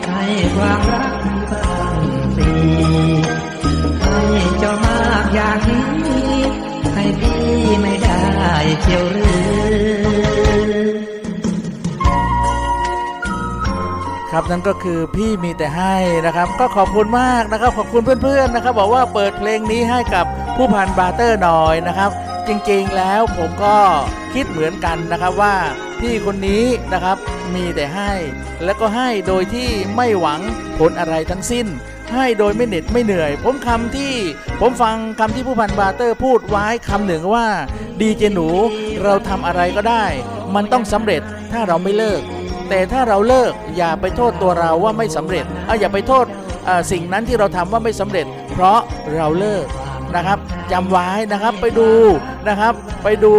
[0.07, 0.23] ให้
[0.55, 1.13] ความรัก
[1.51, 2.03] บาง
[2.35, 2.51] สี
[4.01, 4.19] ให้
[4.59, 6.37] เจ้ามากอย่างนี้
[6.93, 7.43] ให้พี่
[7.81, 8.21] ไม่ได้
[8.81, 9.35] เที่ยวหรือ
[14.31, 20.25] ครับนั่นก็คือพี่มีแต่ให้นะครับ ก็ขอบคุณมากนะครับ ขอบคุณเพื่อนๆนะครับ บอกว่าเปิดเพลงนี้ให้กับ
[20.55, 22.11] ผู้พันบาเตอร์หน่อยนะครับ
[22.47, 23.75] จริงๆแล้วผมก็
[24.33, 25.55] คิดเหมือนกันนะครับว่า
[26.01, 27.17] พี่คนนี้นะครับ
[27.55, 28.11] มีแต่ให้
[28.63, 30.41] แล้วก็ให้โดยที่ไม่หวัง
[30.79, 31.67] ผลอะไรทั้งสิ้น
[32.13, 34.13] ให้โดยไม่เหน็ดไม่เหนื่อย ผมคำที่
[34.61, 37.47] ผมฟังคำที่ผู้พันบาเตอร์พูดไว้คำหนึ่งว่า
[38.01, 38.47] ดีเจหนู
[39.03, 40.05] เราทำอะไรก็ได้
[40.55, 42.21] มันต้องสำเร็จถ้าเราไม่เลิก
[42.69, 46.25] แต่ถ้าเราเลิกอย่าไปโทษตัวเราว่าไม่สำเร็จเอาอย่าไปโทษ
[46.67, 48.79] อ่อสิ่งนั้นที่เราทำว่าไม่สำเร็จ เพราะ
[49.15, 49.65] เราเลิก
[50.15, 50.37] นะครับ
[50.71, 51.89] จำไว้นะครับไปดู
[52.47, 52.73] นะครับ
[53.03, 53.31] ไปดู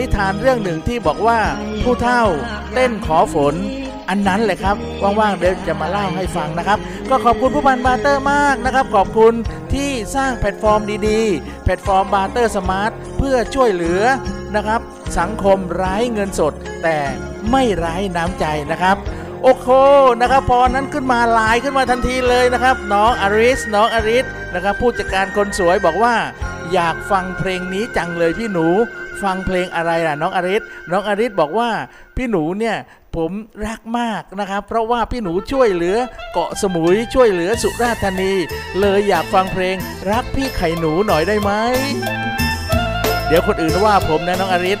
[0.00, 1.38] นิทานเรื่องหนึ่งที่บอกว่า
[1.82, 2.22] ผู้เฒ่า
[2.74, 3.54] เต้นขอฝน
[4.08, 6.78] อันนั้นแหละครับ ว่างๆ เดี๋ยวจะมาเล่าให้ฟังนะครับ
[7.10, 9.34] ก็ขอบคุณผู้พัน Barter มากนะครับ ขอบคุณ
[9.74, 14.02] ที่สร้างแพลตฟอร์มดีๆ แพลตฟอร์ม Barter Smart เพื่อช่วยเหลือ
[14.56, 14.80] นะครับ
[15.18, 16.98] สังคมไร้เงินสด แต่
[17.50, 18.96] ไม่ไร้น้ำใจนะครับ
[19.42, 19.68] โอ้โห
[20.20, 24.24] นะครับพอนั้นขึ้นมาไลน์ขึ้นมาทันทีเลยนะครับ น้องอาริสน้องอาริส
[24.54, 26.14] นะครับผู้จัดการคนสวยบอกว่า
[26.72, 28.66] อยากฟังเพลงนี้จังเลยพี่หนู
[29.22, 31.70] ฟังเพลงอะไรล่ะน้องอาริสน้องอาริสบอกว่า
[32.16, 32.76] พี่หนูเนี่ย
[33.16, 33.30] ผม
[33.66, 35.96] รักมากนะครับ เพราะว่าพี่หนูช่วยเหลือ
[36.32, 38.32] เกาะสมุยช่วยเหลือสุราษฎร์ธานี
[38.80, 39.76] เลยอยากฟังเพลง
[40.10, 41.50] รักพี่ไข่หนูหน่อยได้ไหม
[43.28, 44.78] เดี๋ยวคนอื่นว่าผมนะน้องอาริส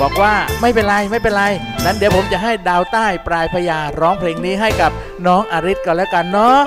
[0.00, 1.44] บอกว่าไม่เป็นไรไม่เป็นไร
[1.84, 4.90] นั้นเดี๋ยวผมจะให้ดาวใต้ปลายพญาร้องเพลงนี้ให้กับ
[5.26, 6.58] น้องอาริสกันแล้วกันเนาะ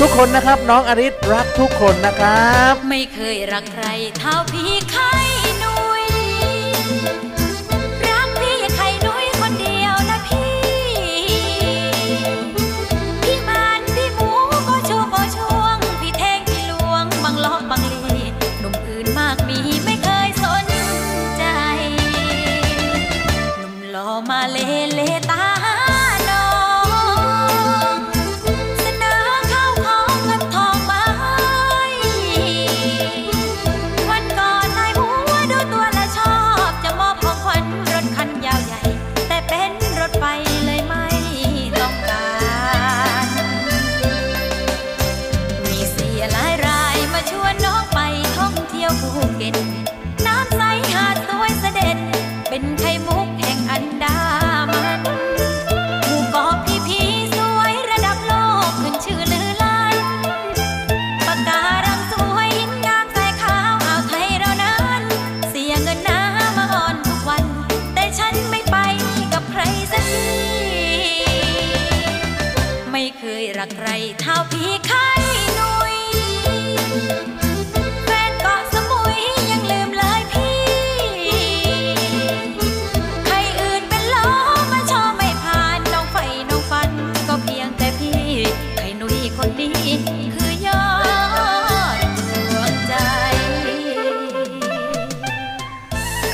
[0.00, 3.86] ทุกคนนะครับน้องอาริสรักทุกคนนะครับ ไม่เคยรักใคร
[4.18, 5.33] เท่าพี่ใคร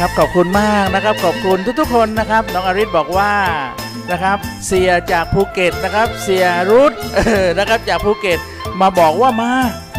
[0.00, 3.32] ครับขอบคุณมากนะครับขอบคุณทุกๆคนนะครับน้องอาริสบอกว่า
[4.10, 6.92] นะครับเสี่ยจากภูเก็ตนะครับเสี่ยรุท
[7.58, 8.38] นะครับจากภูเก็ต
[8.80, 9.52] มาบอกว่ามา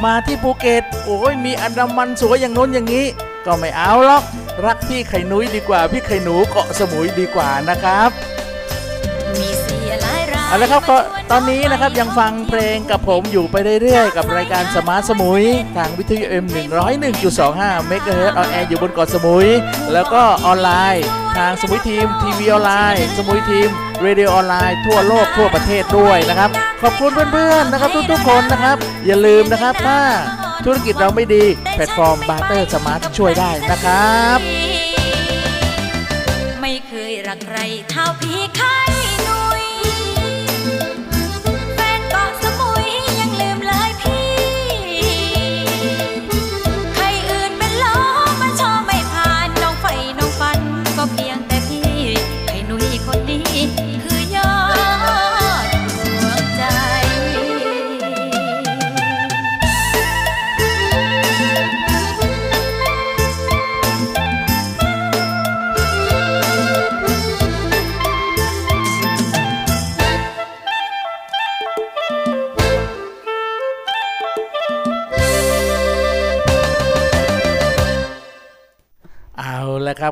[0.05, 3.05] มาที่ภูเก็ตโอ้ยมีอันดามันสวยอย่างโน้นอย่างนี้
[3.45, 4.23] ก็ไม่เอาหรอก
[4.65, 8.09] รักพี่ไข่นุ้ยดีกว่าพี่ไข่นุ้ยเกาะสมุยดีกว่านะครับ
[10.51, 10.97] เอาละครับก็
[11.31, 15.43] ตอนนี้นะครับยังฟังเพลงกับผมอยู่ไปเรื่อยๆ กับรายการ Smart Samui
[15.77, 16.45] ทางวิทยุ M
[17.17, 19.47] 101.25เมกะเฮิร์ตออนแอร์อยู่บนเกาะสมุย
[19.93, 21.05] แล้วก็ออนไลน์
[21.37, 23.69] ทางสมุยทีมทีวีออนไลน์ สมุยทีม
[24.01, 26.49] เรดิโอออนไลน์ทั่วโลกทั่วประเทศด้วยนะครับ
[26.81, 29.99] ขอบคุณเพื่อนๆนะครับทุกๆคนนะครับ อย่าลืมนะครับถ้า
[30.65, 34.39] ธุรกิจเราไม่ดีแพลตฟอร์ม Barter Smart ช่วยได้นะครับ
[36.61, 37.59] ไม่เคยรักใคร
[37.91, 38.90] เท่าพี่ไข่ห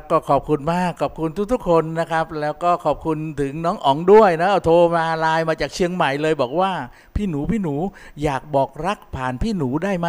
[0.00, 6.72] ละครับก็ขอบคุณมากขอบคุณทุกๆคนนะครับ แล้วก็ขอบคุณถึงน้องอ๋องด้วยนะเอาโทรมาไลน์มาจากเชียงใหม่เลยบอกว่า
[7.16, 7.74] พี่หนูพี่หนู
[8.22, 10.08] อยากบอกรักผ่านพี่หนูได้ไหม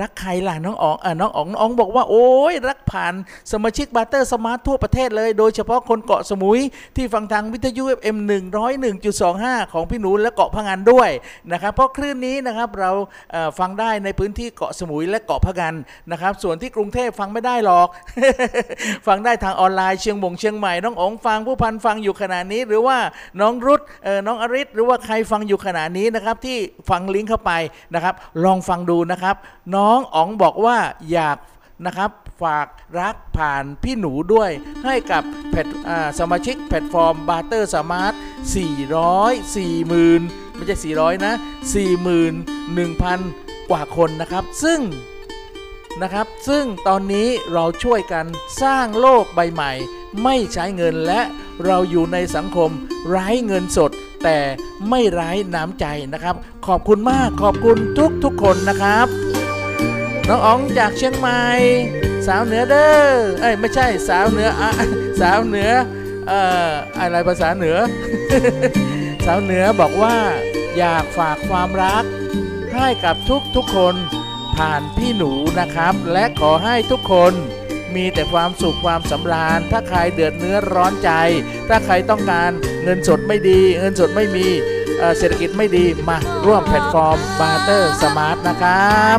[0.00, 3.14] รักใครล่ะน้องอ๋องอะน้องอ๋องน้องบอกว่าโอ้ยรักผ่าน
[3.52, 6.58] สมาชิก Barter Smart ทั่วประเทศเลย โดยเฉพาะคนเกาะสมุย
[6.96, 8.16] ที่ฟังทางวิทยุ FM
[8.96, 11.10] 101.25 ของพี่หนูและเกาะพะงันด้วย
[11.52, 12.90] นะครับเพราะคลื่นนี้นะครับเรา
[13.30, 15.74] เฟังได้ในพื้นที่เกาะสมุยและเกาะพะงัน
[16.12, 17.88] นะครับส่วนที่กรุงเทพฟังไม่ได้หรอก
[19.06, 22.98] ฟังได้ทางออนไลน์เชียงมงเชียงใหม่น้องอ๋องฟังผู้พันฟังอยู่ขณะนี้ หรือว่า
[23.40, 26.56] น้องรุดเอ่อน้องอริศหรือว่าใครฟังอยู่ขณะนี้นะครับที่
[26.90, 27.52] ฟังลิงก์เข้าไป
[27.94, 29.36] นะครับลองฟังดูนะครับ
[29.74, 30.78] น้อง้องอ๋องบอกว่า
[31.12, 31.38] อยาก
[31.86, 32.10] นะครับ
[32.42, 32.68] ฝาก
[33.00, 34.50] รักผ่านพี่หนูด้วย
[34.84, 35.54] ให้กับแพ
[36.18, 38.14] สมาชิกแพลตฟอร์ม Barter Smart
[38.94, 41.34] 400 40,000 ไม่ใช่ 400 นะ
[42.90, 44.80] 41,000 กว่าคนนะครับ ซึ่ง
[46.02, 48.26] นะครับซึ่งตอนนี้เราช่วยกัน
[48.62, 49.72] สร้างโลกใบใหม่
[50.22, 51.20] ไม่ใช้เงินและ
[51.64, 52.70] เราอยู่ในสังคม
[53.08, 53.90] ไร้เงินสด
[54.24, 54.38] แต่
[54.88, 56.34] ไม่ไร้น้ำใจนะครับ
[56.66, 59.06] ขอบคุณมากขอบคุณทุกทุกๆคนนะครับ
[60.28, 61.42] น้องอ๋องจากเชียงใหม่
[62.26, 64.70] สาวเหนือเด้อเอ้ยไม่ใช่สาวเหนืออะ
[65.20, 65.70] สาวเหนือ
[66.28, 67.76] เอ่ออะไรภาษาเหนือ
[69.26, 70.16] สาวเหนือบอกว่า
[70.78, 72.04] อยากฝากความรัก
[72.74, 73.94] ให้กับทุกทุกคน
[74.56, 77.32] ผ่านพี่หนูนะครับ และขอให้ทุกคน
[77.94, 81.10] มีแต่ความสุขความสำราญ ถ้าใครเดือดเนื้อร้อนใจ
[81.68, 82.50] ถ้าใครต้องการ
[82.82, 84.46] เงินสดไม่ดี เงินสดไม่มี
[84.98, 89.18] เอ่อเศรษฐกิจไม่ดีมาร่วมแพลตฟอร์ม Barter Smart นะครับ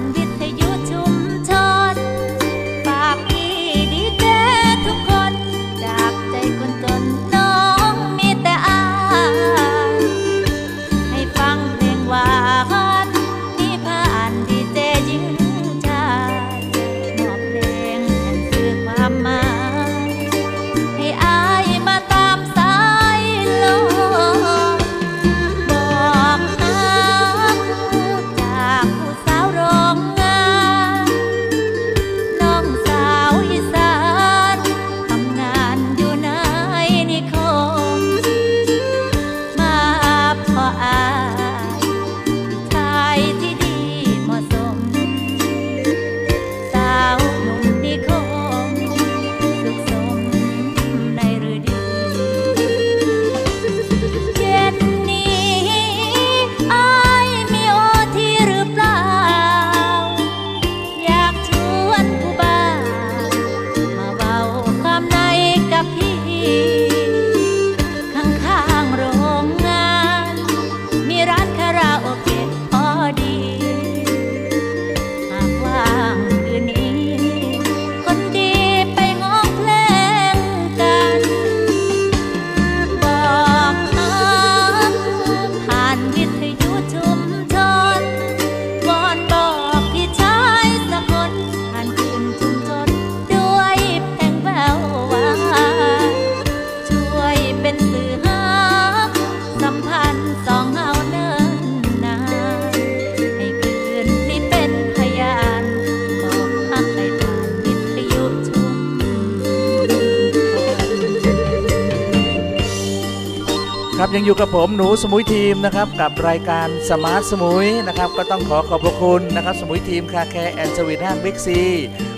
[114.27, 121.61] อยู่กับผมหนูสมุยทีมนะครับกับรายการ Smart Samui นะครับก็ต้องขอขอบพระคุณนะครับสมุยทีม Car Care and Sweet ห้างบิ๊กซี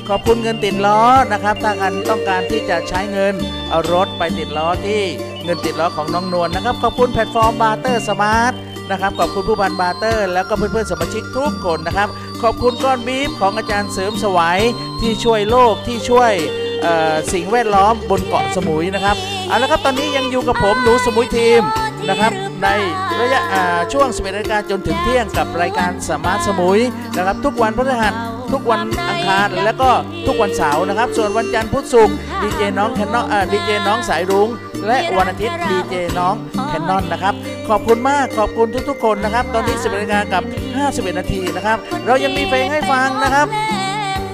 [0.10, 1.02] ขอบคุณเงินติดล้อ
[1.32, 3.34] นะครับถ้าท่านต้องการที่จะใช้เงิน
[3.70, 5.02] เอารถไปติดล้อที่
[5.44, 8.54] เงินติดล้อของน้องนวลนะครับขอบคุณแพลตฟอร์ม Barter Smart
[8.92, 12.08] นะครับขอบคุณผู้พัน Barter แล้วก็เพื่อนๆสมาชิกทุกคนนะครับ
[12.44, 14.60] ขอบคุณก้อนบีฟของอาจารย์เสริมสวัย
[15.02, 16.34] ที่ช่วยโลกที่ช่วย
[17.34, 19.16] สิ่งแวดล้อมบนเกาะสมุยนะครับ
[19.48, 21.64] เอาละครับตอนนี้ยังอยู่กับผมหนูสมุยทีม
[22.10, 22.32] นะครับ
[22.64, 22.68] ใน
[23.22, 26.80] ระยะอ่าช่วง 11นาฬิกาจนถึงเที่ยงกับรายการสมาร์ทสมุย
[27.16, 28.14] นะครับ ทุกวันพฤหัส
[28.54, 29.90] ทุกวันอังคารและก็
[30.28, 34.50] ทุกวันเสาร์นะครับ ส่วนวันจันทร์พุธศุกร์ดีเจน้องแคนนอนดีเจน้องสายรุ้ง
[34.88, 36.36] และวันอาทิตย์ดีเจน้อง
[36.70, 37.34] แคนนอนนะครับ
[37.70, 40.44] ขอบคุณมากขอบคุณทุกๆ คนนะครับ ตอนนี้11นาฬิกากับ
[40.82, 43.48] 51 นาทีนะครับ เรายังมีเพลงให้ฟังนะครับ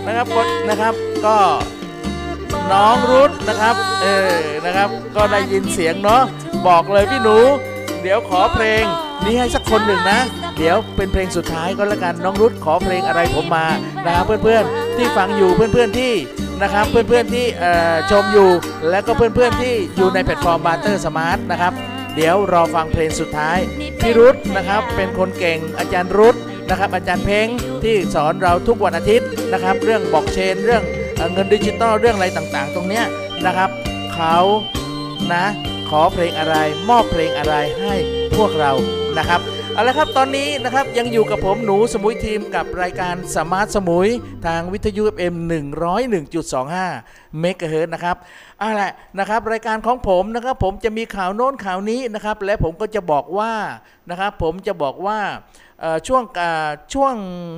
[0.08, 0.94] นะครับกดนะครับ
[1.26, 1.38] ก็
[2.74, 4.08] น้องรุดนะครับเอ
[4.38, 6.24] อนะครับ ก็ได้ยินเสียงเนาะ
[6.68, 7.38] บอกเลยพี่หนู
[8.02, 8.84] เดี๋ยวขอเพลง
[9.24, 10.20] นี้ให้สักคนหนึ่งนะ
[10.58, 13.68] เดี๋ยวเป็นเพลงสุดท้ายก็แล้วกันน้องรุดขอเพลงอะไรผมมา
[14.06, 16.14] นะครับเพื่อนๆที่ฟังอยู่เพื่อนๆที่
[16.62, 17.72] นะครับเพื่อนๆที่เอ่
[18.12, 18.50] ชมอยู่
[18.90, 21.74] และก็เพื่อนๆที่อยู่ในแพลตฟอร์ม Barter Smart นะครับ
[22.16, 23.58] เดี๋ยวรอฟังเพลงสุดท้าย
[24.00, 26.36] พี่รุดนะครับเป็นคนเก่งอาจารย์รุด
[26.70, 27.48] นะครับอาจารย์เพ้ง
[27.84, 30.84] ที่สอนเราทุกวันอาทิตย์นะครับเรื่องบอกเชนเรื่อง
[31.34, 33.06] เงินดิจิตอลเรื่องอะไรต่างๆ ตรงเนี้ย
[33.46, 33.70] นะครับ
[34.14, 34.38] เขา
[35.34, 35.46] นะ
[36.02, 36.56] อเพลงอะไร
[36.90, 37.96] มอบเพลงอะไรให้
[38.38, 38.72] พวกเรา
[39.18, 39.42] นะครับ
[39.74, 44.08] เอาละครับตอนนี้นะครับยังอยู่กับผมหนู Samui Team กับรายการ Smart Samui
[44.46, 45.36] ทางวิทยุ FM
[46.18, 48.16] 101.25เมกะเฮิรตนะครับ
[48.60, 53.54] เอาละนะครับรายการของผมนะครับผมจะมีข่าวโน้นข่าวนี้นะครับและผมก็จะบอกว่า
[54.10, 55.20] นะครับผมจะบอกว่า
[56.08, 56.24] ช่วง
[56.94, 57.14] ช่วง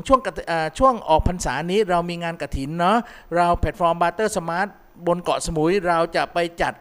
[0.08, 2.98] ช่วงกฐอ่าช่วงออกพรรษานี้เรามีงานกระถินเนาะ
[3.36, 4.68] เราแพลตฟอร์ม Barter Smart
[5.08, 6.74] บนเกาะสมุยเราจะไปจัด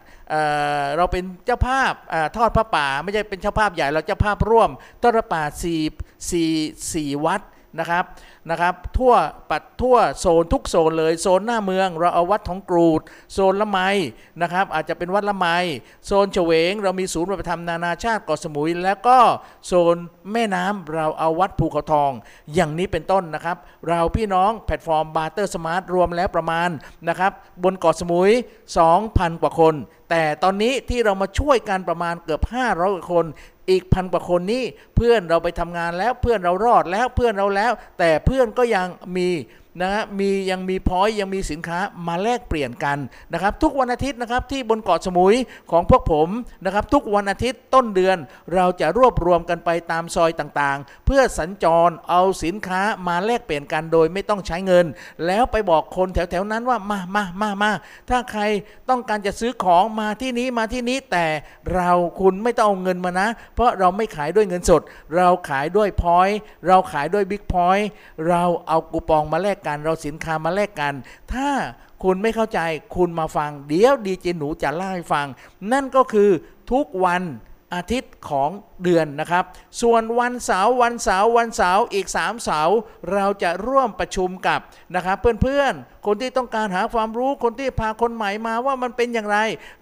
[0.97, 4.69] เราเป็นเจ้าภาพอทอดผ้าป่า ไม่ใช่เป็นเจ้าภาพใหญ่เราเจ้าภาพร่วม
[5.01, 5.81] ทอดผ้าป่าสี่
[6.29, 6.49] สี่
[6.93, 7.41] สี่วัด
[7.79, 8.03] นะครับ
[8.49, 9.13] นะครับทั่ว
[9.51, 13.01] ปัดทั่วโซนทุกโซนเลยโซนหน้าเมืองเราเอาวัดของกรูด
[13.33, 13.79] โซนละไม
[14.41, 15.47] นะครับอาจจะเป็นวัดละไม
[16.05, 19.17] โซนเฉวง เรามีศูนย์ปฏิบัติธรรมนานาชาติเกาะสมุย แล้วก็
[19.67, 19.95] โซน
[20.31, 22.11] แม่น้ำเราเอาวัดภูเขาทอง
[22.53, 23.57] อย่างนี้เป็นต้นนะครับ
[23.87, 26.69] เราพี่น้องแพลตฟอร์ม Barter Smart รวมแล้วประมาณ
[27.09, 27.31] นะครับ
[27.63, 28.31] บนเกาะสมุย
[28.85, 29.75] 2,000 กว่าคน
[30.09, 33.25] แต่ตอนนี้ที่เรามาช่วยกันประมาณเกือบ 500กว่าคน
[33.69, 34.63] อีกพันกว่าคนนี้
[34.95, 38.87] เพื่อนเราไปทำงานแล้วเพื่อนเรารอดแล้วเพื่อนเราแล้ว แต่เพื่อนก็ยัง
[39.17, 39.29] มี
[39.81, 42.97] นะฮะมียังมี point ยังมีสินค้ามาแลกเปลี่ยนกัน
[43.33, 45.35] นะครับ ทุกวันอาทิตย์นะครับที่บนเกาะสมุย
[45.71, 46.29] ของพวกผม
[46.65, 48.17] นะครับ ทุกวันอาทิตย์ต้นเดือน
[48.55, 54.85] เราจะรวบรวมกันไปตามซอยต่างๆ เพื่อสัญจรเอาสินค้ามาแลกเปลี่ยนกันโดยไม่ต้องใช้เงิน
[55.25, 57.71] แล้วไปบอกคนแถวๆนั้นว่ามามามามา
[58.09, 58.41] ถ้าใคร
[58.89, 61.25] ต้องการจะซื้อของมาที่นี้มาที่นี้แต่
[61.75, 64.81] เราคุณไม่ต้องเอาเงินมานะ เพราะเราไม่ขายด้วยเงินสด
[65.15, 67.87] เราขายด้วย point เราขายด้วย big point
[68.27, 70.93] เราเอาคูปองมาแลกกันเราสินค้ามาแลกกัน
[71.33, 71.49] ถ้า
[72.03, 72.59] คุณไม่เข้าใจ
[72.95, 75.27] คุณมาฟัง เดี๋ยวดีเจหนูจะเล่าให้ฟัง
[75.71, 76.29] นั่นก็คือ
[76.71, 77.23] ทุกวัน
[77.75, 78.49] อาทิตย์ของ
[78.83, 79.43] เดือนนะครับ
[79.81, 82.77] ส่วนวันเสาร์วันเสาร์วันเสาร์อีก 3 เสาร์
[83.13, 84.59] เราจะร่วมประชุมกับ
[84.95, 89.37] นะครับเพื่อนๆ คนที่ต้องการหาความรู้คนที่พาคนใหม่มาว่ามันเป็นอย่างไร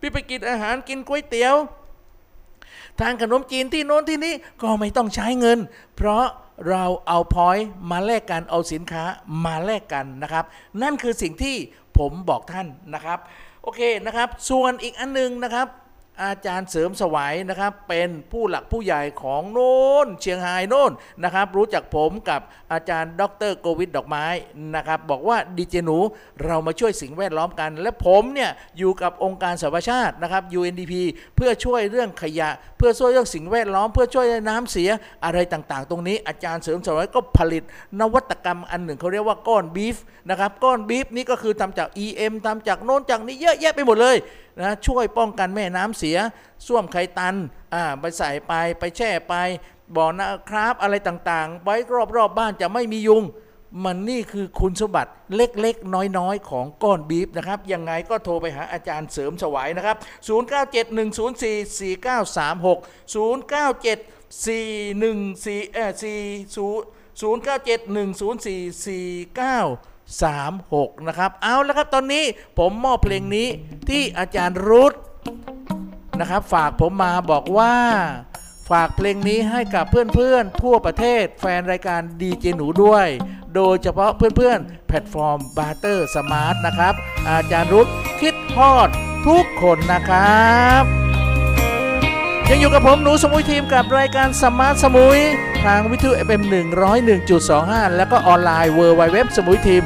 [0.00, 1.54] พี่ไปกินอาหารกินก๋วยเตี๋ยว
[3.00, 5.58] ทางขนมจีนที่โน้นที่นี้ก็ไม่ต้องใช้เงิน
[5.96, 6.24] เพราะ
[6.68, 9.04] เราเอาพอยต์มาแลกกันเอาสินค้า
[9.44, 10.44] มาแลกกันนะครับ
[10.82, 11.56] นั่นคือสิ่งที่
[12.00, 13.18] ผมบอกท่านนะครับ
[13.62, 15.68] โอเคนะครับ ส่วนอีกอันหนึงนะครับ
[16.24, 20.92] อาจารย์เสริมสวัยนะครับเป็นผู้หลักผู้ใหญ่ของโน้นเชียงรายโน้น
[21.24, 22.40] นะครับรู้จักผมกับ
[22.72, 24.26] อาจารย์ดรโกวิทดอกไม้
[24.76, 25.98] นะครับบอกว่าดีเจหนู
[26.44, 30.94] เรามาช่วยสิ่งแวดล้อมกัน และผมเนี่ยอยู่กับองค์การสหประชาตินะครับ UNDP
[31.36, 34.90] เพื่อช่วยเรื่องขยะ เพื่อช่วยเรื่องสิ่งแวดล้อม เพื่อช่วยน้ำเสีย
[35.24, 37.62] อะไรต่างๆ ตรงนี้ อาจารย์เสริมสวัยก็ผลิต
[38.00, 39.96] นวัตกรรมอันหนึ่งเขาเรียกว่าก้อนบีฟ
[40.30, 44.16] นะครับก้อนบีฟนี่ก็คือทำจาก EM ทำจากโน้นจากนี้เยอะแยะไปหมดเลย
[44.58, 46.16] นะช่วยป้องกันแม่น้ำเสีย
[46.66, 47.34] ส้วมไขตัน
[47.74, 49.34] อ่าไปใส่ไปไปแช่ไป
[49.96, 53.24] บ่อนะครับอะไรต่างๆ ไว้รอบๆบบ้านจะไม่มียุง
[53.84, 59.96] มันนี่คือคุณสมบัติเล็กๆ น้อยๆ ของก้อนบีฟนะครับ ยังไงก็โทรไปหาอาจารย์เสริมสวายนะครับ
[60.28, 66.04] 0971044936 097414เอ่อ4
[67.20, 69.89] 0971044936
[71.08, 72.24] นะครับ เอาแล้วครับตอนนี้
[72.58, 73.48] ผมมอบเพลงนี้
[73.88, 74.94] ที่อาจารย์รุธ
[76.20, 77.74] นะครับ ฝากผมมาบอกว่า
[78.70, 83.06] ฝากเพลงนี้ให้กับเพื่อนๆ ทั่วประเทศแฟนรายการดีเจหนูด้วย
[83.54, 86.94] โดยเฉพาะเพื่อนๆ แพลตฟอร์ม Barter Smart นะครับ
[87.28, 87.90] อาจารย์รุธ
[88.20, 88.88] คิดฮอด
[89.26, 91.09] ทุกคนนะครับ
[92.52, 95.18] ยังอยู่กับผมหนู Samui Team กับรายการ Smart Samui
[95.64, 96.42] ทางวิทยุ FM
[97.18, 99.82] 101.25 แล้วก็ออนไลน์ w w w Samui Team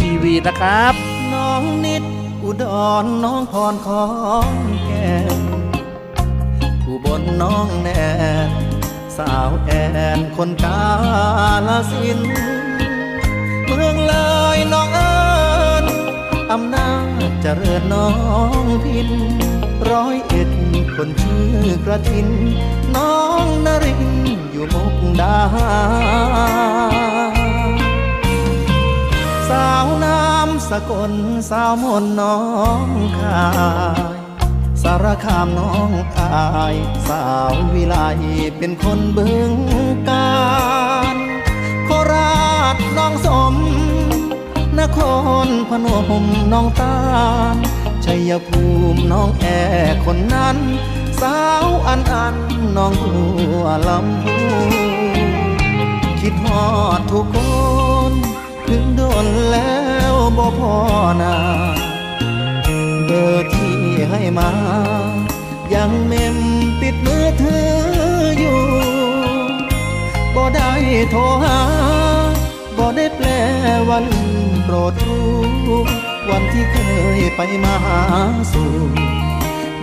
[0.00, 0.92] .tv นะครับ
[1.34, 2.02] น้องนิด
[2.42, 2.64] อุด
[3.02, 4.06] รน้องพรขอ
[4.46, 4.52] ง
[4.86, 5.40] แก้ม
[6.86, 7.88] อุบลน้องแน
[8.48, 8.50] น
[9.16, 9.70] สาวแอ
[10.16, 10.82] นคนกา
[11.66, 12.20] ลสิน
[13.66, 14.14] เมืองเล
[14.56, 15.14] ยน้องเอิ
[15.82, 15.84] ญ
[16.52, 16.90] อำนา
[17.28, 18.08] จเจริญน้อ
[18.62, 19.10] งพิน
[19.88, 20.50] ร้อยเอ็ด
[20.94, 21.54] คนชื่อ
[21.84, 22.28] กระทิน
[22.96, 24.02] น้องนริน
[24.52, 25.38] อยู่มุกดา
[29.48, 31.12] สาวน้ำสกล
[31.50, 32.38] สาวมนน้อ
[32.86, 33.48] งคา
[34.14, 34.16] ย
[34.82, 36.38] สารคามน้องอา
[36.74, 36.76] ย
[37.08, 37.96] สาววิไล
[38.58, 39.52] เป็นคนบึง
[40.08, 40.32] กา
[41.14, 41.16] ร
[41.86, 42.40] โครา
[42.74, 43.54] ชน้องสม
[44.80, 44.98] นค
[45.46, 45.86] รพน
[46.22, 46.96] มน้องตา
[47.54, 47.56] ล
[48.12, 48.62] ชัยภู
[48.94, 49.44] มิน้องแอ
[50.04, 50.56] คนนั้น
[51.20, 52.36] สาวอันอัน
[52.76, 53.14] น้องบั
[53.60, 54.36] วลำพู
[56.20, 56.64] คิดฮอ
[56.98, 57.36] ดทุกค
[58.10, 58.12] น
[58.66, 59.78] ถึงโดนแล้
[60.12, 60.74] วบ่พอ
[61.18, 61.36] หนา
[63.04, 63.78] เบอร์ที่
[64.10, 64.50] ให้มา
[65.74, 66.36] ยังเมม
[66.82, 67.70] ติดมือถือ
[68.38, 68.60] อยู่
[70.34, 70.70] บ่ได้
[71.10, 71.58] โทรหา
[72.76, 73.28] บ่ได้แปล
[73.88, 74.04] วัน
[74.64, 76.76] โปรดรู้ วันที่เค
[77.18, 78.00] ยไปมาหา
[78.52, 78.72] สู่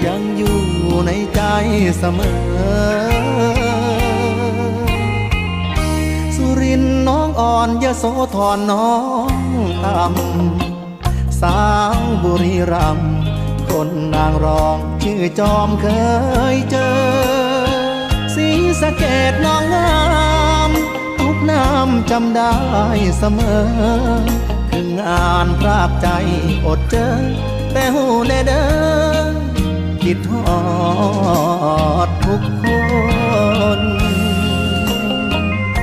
[0.05, 0.59] ยังอยู่
[1.05, 1.41] ในใจ
[1.97, 3.37] เสมอ
[6.35, 8.03] สุรินทร์น้องอ่อนยโส
[8.35, 8.93] ธรน้อ
[9.29, 9.31] ง
[9.83, 11.59] ตำสา
[11.97, 12.99] วบุรีรัม
[13.69, 15.87] คนนางรองชื่อจอมเค
[16.53, 16.97] ยเจอ
[18.35, 18.47] สี
[18.81, 19.97] สะเกดน้องงา
[20.69, 20.71] ม
[21.19, 22.53] ทุกน้ำจำได้
[23.17, 26.07] เสมอานพรากใจ
[26.65, 27.07] อดเจอ
[27.73, 28.63] แต่หูแน่เด้
[29.31, 29.35] อ
[30.03, 30.49] คิดฮอ
[32.07, 32.65] ดทุกค
[33.77, 33.79] น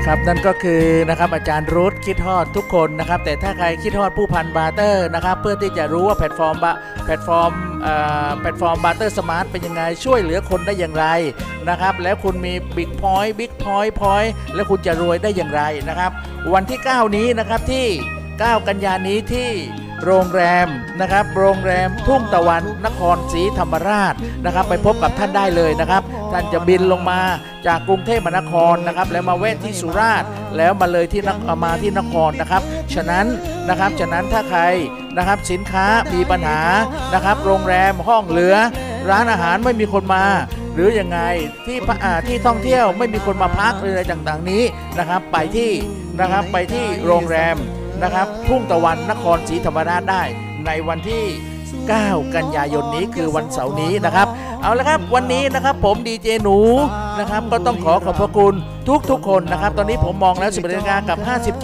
[0.07, 7.51] ครับนั่นก็คือนะครับอาจารย์รุธคิดฮอดทุกคนนะครับ แต่ถ้าใครคิดฮอดผู้พัน Barter นะครับ เพื่อที่จะรู้ว่าแพลตฟอร์มบะแพลตฟอร์ม
[7.83, 7.95] เอ่
[8.27, 11.07] อแพลตฟอร์ม Barter Smart เป็นยังไง ช่วยเหลือคนได้อย่างไร
[11.69, 16.11] นะครับ แล้วคุณมี big point big point point แล้วคุณจะรวยได้อย่างไรนะครับ
[16.55, 17.87] วันที่ 9 นี้นะครับที่
[18.43, 19.51] 9 กันยานี้ที่
[20.05, 20.69] โรงแรม
[21.01, 24.15] นะครับ โรงแรมทุ่งตะวันนครศรีธรรมราช
[24.45, 27.21] นะครับ ไปพบกับท่านได้เลยนะครับ ท่านจะบินลงมา
[27.67, 32.63] จากกรุงเทพมหานครนะครับ แล้วมาแวะที่สุราษฎร์แล้วมาเลยที่นคมาที่นครนะครับ
[32.95, 33.27] ฉะนั้น
[33.69, 34.61] นะครับฉะนั้นถ้าใคร
[35.17, 36.61] นะครับสินค้ามีปัญหา
[37.15, 38.57] นะครับ โรงแรมห้องเหลือ
[39.11, 40.25] ร้านอาหารไม่มีคนมา
[40.75, 41.21] หรือยังไง
[41.67, 44.63] ที่พะอาที่ท่องเที่ยวไม่มีคนมาพักหรืออะไรต่างๆนี้
[44.99, 45.71] นะครับ ไปที่
[46.21, 47.57] นะครับไปที่โรงแรม
[48.05, 50.23] นะครับทุ่งตะวันนครศรีธรรมราชได้
[50.67, 51.25] ในวันที่
[51.79, 54.29] 9 กันยายนนี้คือวันเสาร์นี้นะครับ
[54.63, 56.59] เอาละครับวันนี้นะครับผมดีเจหนู
[57.19, 58.55] นะครับก็ต้องขอขอบพระคุณ
[58.89, 61.19] ทุกทุกๆคนนะครับ ตอนนี้ผมมองแล้วสิบนาฬิกากับ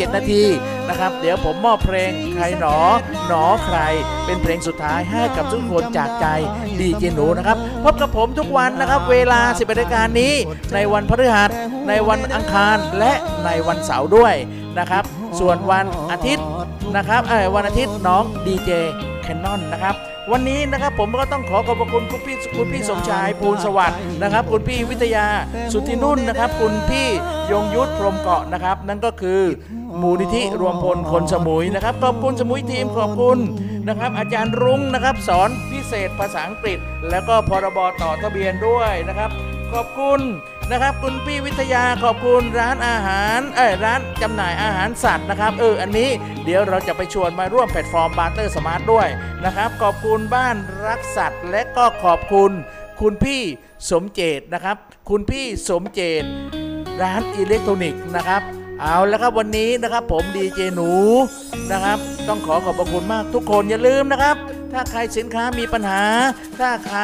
[0.08, 0.42] 57 นาที
[0.88, 2.76] นะครับ เดี๋ยวผมมอบเพลงใครหนอ
[3.28, 3.78] หนอใคร
[4.24, 6.26] เป็นเพลงสุดท้ายให้กับทุกคนจากใจ
[6.80, 10.32] ดีเจหนูนะครับ พบกับผมทุกวันนะครับ เวลา 10นาฬิกานี้
[10.74, 11.50] ในวันพฤหัส
[11.88, 13.12] ในวันอังคารและ
[13.44, 14.34] ในวันเสาร์ด้วย
[14.78, 15.04] นะครับ
[15.40, 16.46] ส่วนวันอาทิตย์
[16.96, 18.70] นะครับเออวันอาทิตย์น้องดีเจ
[19.22, 19.96] แคนนอนนะครับ
[20.32, 25.26] วันนี้นะครับผมก็ต้องขอขอบคุณคุณพี่คุณพี่สมชายภูลสวัสดิ์นะครับ คุณพี่วิทยา
[25.72, 27.08] สุทธินุ่นนะครับ คุณพี่
[27.50, 29.40] ยงยุทธพรมเกาะนะครับ นั่นก็คือ
[30.00, 33.38] มูลนิธิรวมพลคนสมุยนะครับขอบคุณสมุยทีมขอบคุณ
[33.88, 36.78] นะครับ อาจารย์รุ้งนะครับ สอนพิเศษภาษาอังกฤษ
[37.10, 39.30] แล้วก็พรบต่อทะเบียนด้วยนะครับ
[39.72, 40.20] ขอบคุณ
[40.72, 46.10] นะครับ คุณพี่วิทยาขอบคุณร้านอาหารเอ้ยร้านจำหน่ายอาหารสัตว์นะครับเอออันนี้
[46.44, 49.08] เดี๋ยวเราจะไปชวนมาร่วมแพลตฟอร์ม Barter Smart ด้วย
[49.44, 50.56] นะครับ ขอบคุณบ้าน
[50.86, 52.50] รักสัตว์ และก็ขอบคุณ
[53.00, 53.42] คุณพี่
[53.90, 54.76] สมเจตนะครับ
[55.10, 56.24] คุณพี่สมเจต
[57.02, 58.42] ร้านอิเล็กทรอนิกส์นะครับ
[58.80, 60.90] เอาแล้วครับวันนี้นะครับผมดีเจหนู
[61.72, 61.98] นะครับ
[62.28, 64.36] ต้องขอขอบพระคุณมากทุกคนอย่าลืมนะครับ
[64.72, 66.04] ถ้าใครสินค้ามีปัญหา
[66.60, 67.00] ถ้าใคร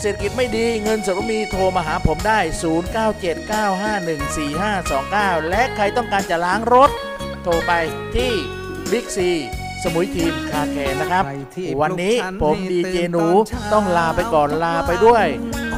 [0.00, 2.38] เศรษฐกิจไม่ดีเงินสดก็มีโทรมาหาผมได้
[5.36, 6.90] 0979514529 และใครต้องการจะล้างรถ
[7.42, 7.72] โทรไป
[8.16, 8.32] ที่
[8.90, 9.30] บิ๊กซี
[9.82, 15.26] สมุยทีมคาแคร์นะครับใครที่วันนี้ปลุกฉันผมให้ดีเจตื่นหนูตอนเช้าต้องลาไปก่อนลาไปด้วย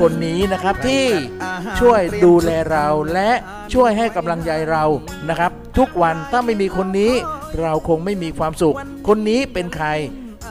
[0.00, 1.04] คนนี้นะครับที่
[1.44, 3.30] อาหารช่วยดูแลเราและ
[3.74, 4.84] ช่วยให้กำลังใจเรา
[5.28, 7.12] นะครับ ทุกวันถ้าไม่มีคนนี้
[7.60, 8.76] เราคงไม่มีความสุข
[9.08, 9.86] คนนี้เป็นใคร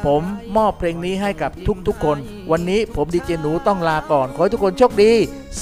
[0.06, 0.24] ผม
[0.58, 1.52] มอบเพลงนี้ให้กับ
[1.88, 2.18] ทุกๆคน
[2.52, 5.14] วันนี้ผมดีเจหนูต้องลาก่อน ขอให้ทุกคนโชคดี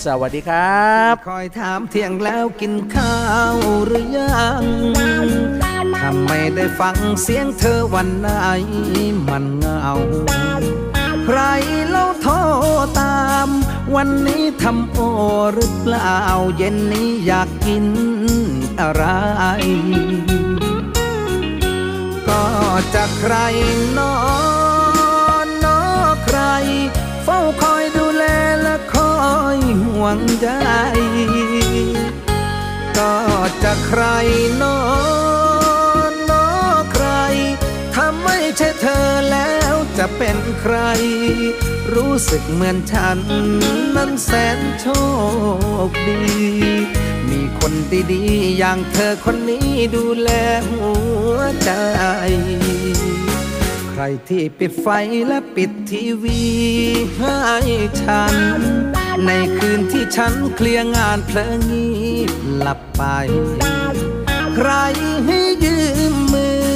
[0.03, 3.17] สวัสดีครับ คอยถามเที่ยงแล้วกินข้า
[3.53, 4.61] วหรือยัง
[6.01, 8.29] ทำไมได้ฟังเสียงเธอวันไหน
[9.27, 9.91] มันเงา
[11.25, 11.39] ใคร
[11.89, 12.35] เล่าโทร
[12.99, 13.49] ตาม
[13.95, 14.99] วันนี้ทำโอ
[15.53, 16.15] หรือเปล่า
[16.57, 17.85] เย็นนี้อยากกิน
[18.79, 19.03] อะไร
[22.27, 22.43] ก็
[22.93, 23.35] จะใคร
[23.97, 24.13] นอ
[33.71, 34.05] จะใคร
[34.61, 34.79] นอ
[36.11, 36.47] นนอ
[36.91, 37.07] ใคร
[37.93, 40.75] ถ้าไม่ใช่เธอแล้วจะเป็นใคร
[41.95, 43.19] รู้สึกเหมือนฉัน
[43.95, 44.85] นั้นแสนโช
[45.87, 46.21] คดี
[47.29, 47.73] มีคน
[48.13, 50.29] ดีๆอย่างเธอคนนี้ดูแล
[50.69, 50.91] หั
[51.35, 51.71] วใจ
[53.89, 54.87] ใครที่ปิดไฟ
[55.27, 56.43] และปิดทีวี
[57.19, 57.39] ให้
[58.01, 58.35] ฉัน
[59.25, 61.89] ในคืนที่ฉันเคลียร์งานเพลิงงี
[62.31, 63.05] บหลับ ไป
[64.55, 64.71] ใคร
[65.25, 65.77] ให้ยื
[66.11, 66.67] มมือ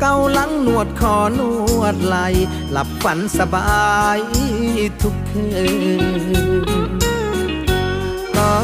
[0.00, 1.40] เกาลังนวดคอน
[1.80, 2.16] วดไหล
[2.70, 4.18] หลับฝันสบาย
[5.02, 5.48] ทุกคื
[6.00, 6.02] น
[8.36, 8.54] ก็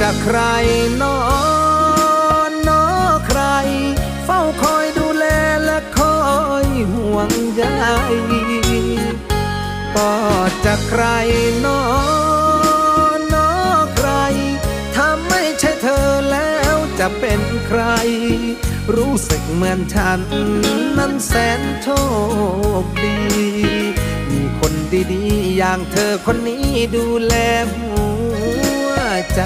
[0.00, 0.38] จะใคร
[1.02, 1.18] นอ
[2.50, 2.84] นนอ
[3.26, 3.42] ใคร
[4.24, 5.24] เฝ้าคอยดูแล
[5.64, 6.18] และคอ
[6.64, 7.64] ยห่วงใย
[9.96, 10.12] ก็
[10.64, 11.04] จะใคร
[11.64, 11.82] นอ
[13.16, 13.50] นนอ
[13.96, 14.10] ใคร
[14.94, 16.57] ถ้าไม่ใช่เธอแล้ว
[16.98, 17.82] จะเป็นใคร
[18.96, 20.20] รู้สึกเหมือนฉัน
[20.98, 21.88] นั้นแสนโช
[22.82, 23.18] คดี
[24.30, 24.72] มีคน
[25.12, 27.34] ดีๆ อย่างเธอคนนี้ดูแล
[27.74, 27.90] หั
[28.88, 28.92] ว
[29.34, 29.40] ใจ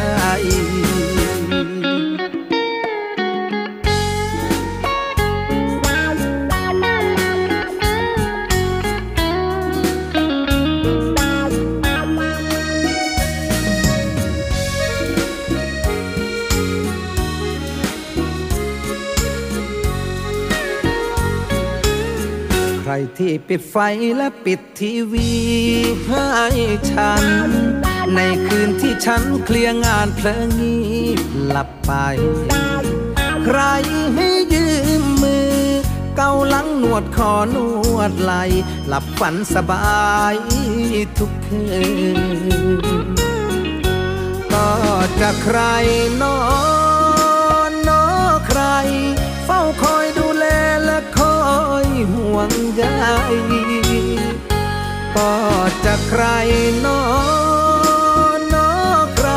[23.22, 23.76] ที่ปิดไฟ
[24.16, 25.32] และปิดทีวี
[26.08, 26.28] ให้
[26.90, 27.24] ฉัน
[28.14, 30.76] ในคืนที่ฉันเคลียร์งานเพลงงี
[31.44, 31.92] หลับไป
[33.44, 33.60] ใคร
[34.14, 34.66] ให้ยื
[35.00, 35.54] มมือ
[36.16, 37.56] เกาหลังนวดคอน
[37.96, 38.32] วดไหล
[38.86, 40.36] หลับฝันสบาย
[41.18, 41.66] ทุกคื
[42.16, 42.20] น
[44.52, 44.68] ก็
[45.20, 45.58] จะใคร
[46.22, 46.38] นอ
[47.70, 48.04] นนอ
[48.46, 48.62] ใคร
[49.44, 50.21] เฝ้าคอยดูแลและคอย
[52.12, 52.84] ห่วงใย
[55.16, 55.34] ก็
[55.84, 56.24] จะใคร
[56.86, 57.02] นอ
[58.38, 58.72] นนอ
[59.16, 59.30] ใคร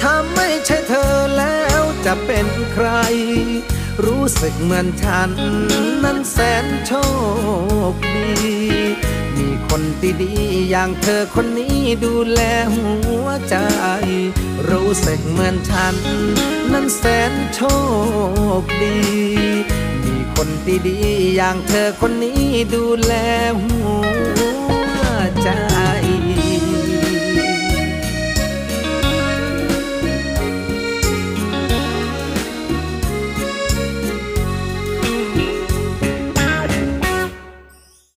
[0.00, 2.88] ถ้าไม่ใช่เธอแล้วจะเป็นใคร
[4.04, 5.30] รู้สึกเหมือนฉัน
[6.04, 6.92] นั้นแสนโช
[7.92, 8.28] คดี
[9.36, 9.82] มีคน
[10.22, 10.34] ดี
[10.70, 12.40] อย่างเธอคนนี้ดูแล
[12.74, 12.88] หั
[13.24, 13.56] วใจ
[14.68, 15.96] รู้สึกเหมือนฉัน
[16.72, 17.60] นั้นแสนโช
[18.60, 18.98] คดี
[20.40, 20.52] คน
[20.88, 22.42] ดีๆอย่างเธอคนนี้
[22.74, 23.12] ดูแล
[23.62, 24.57] หัว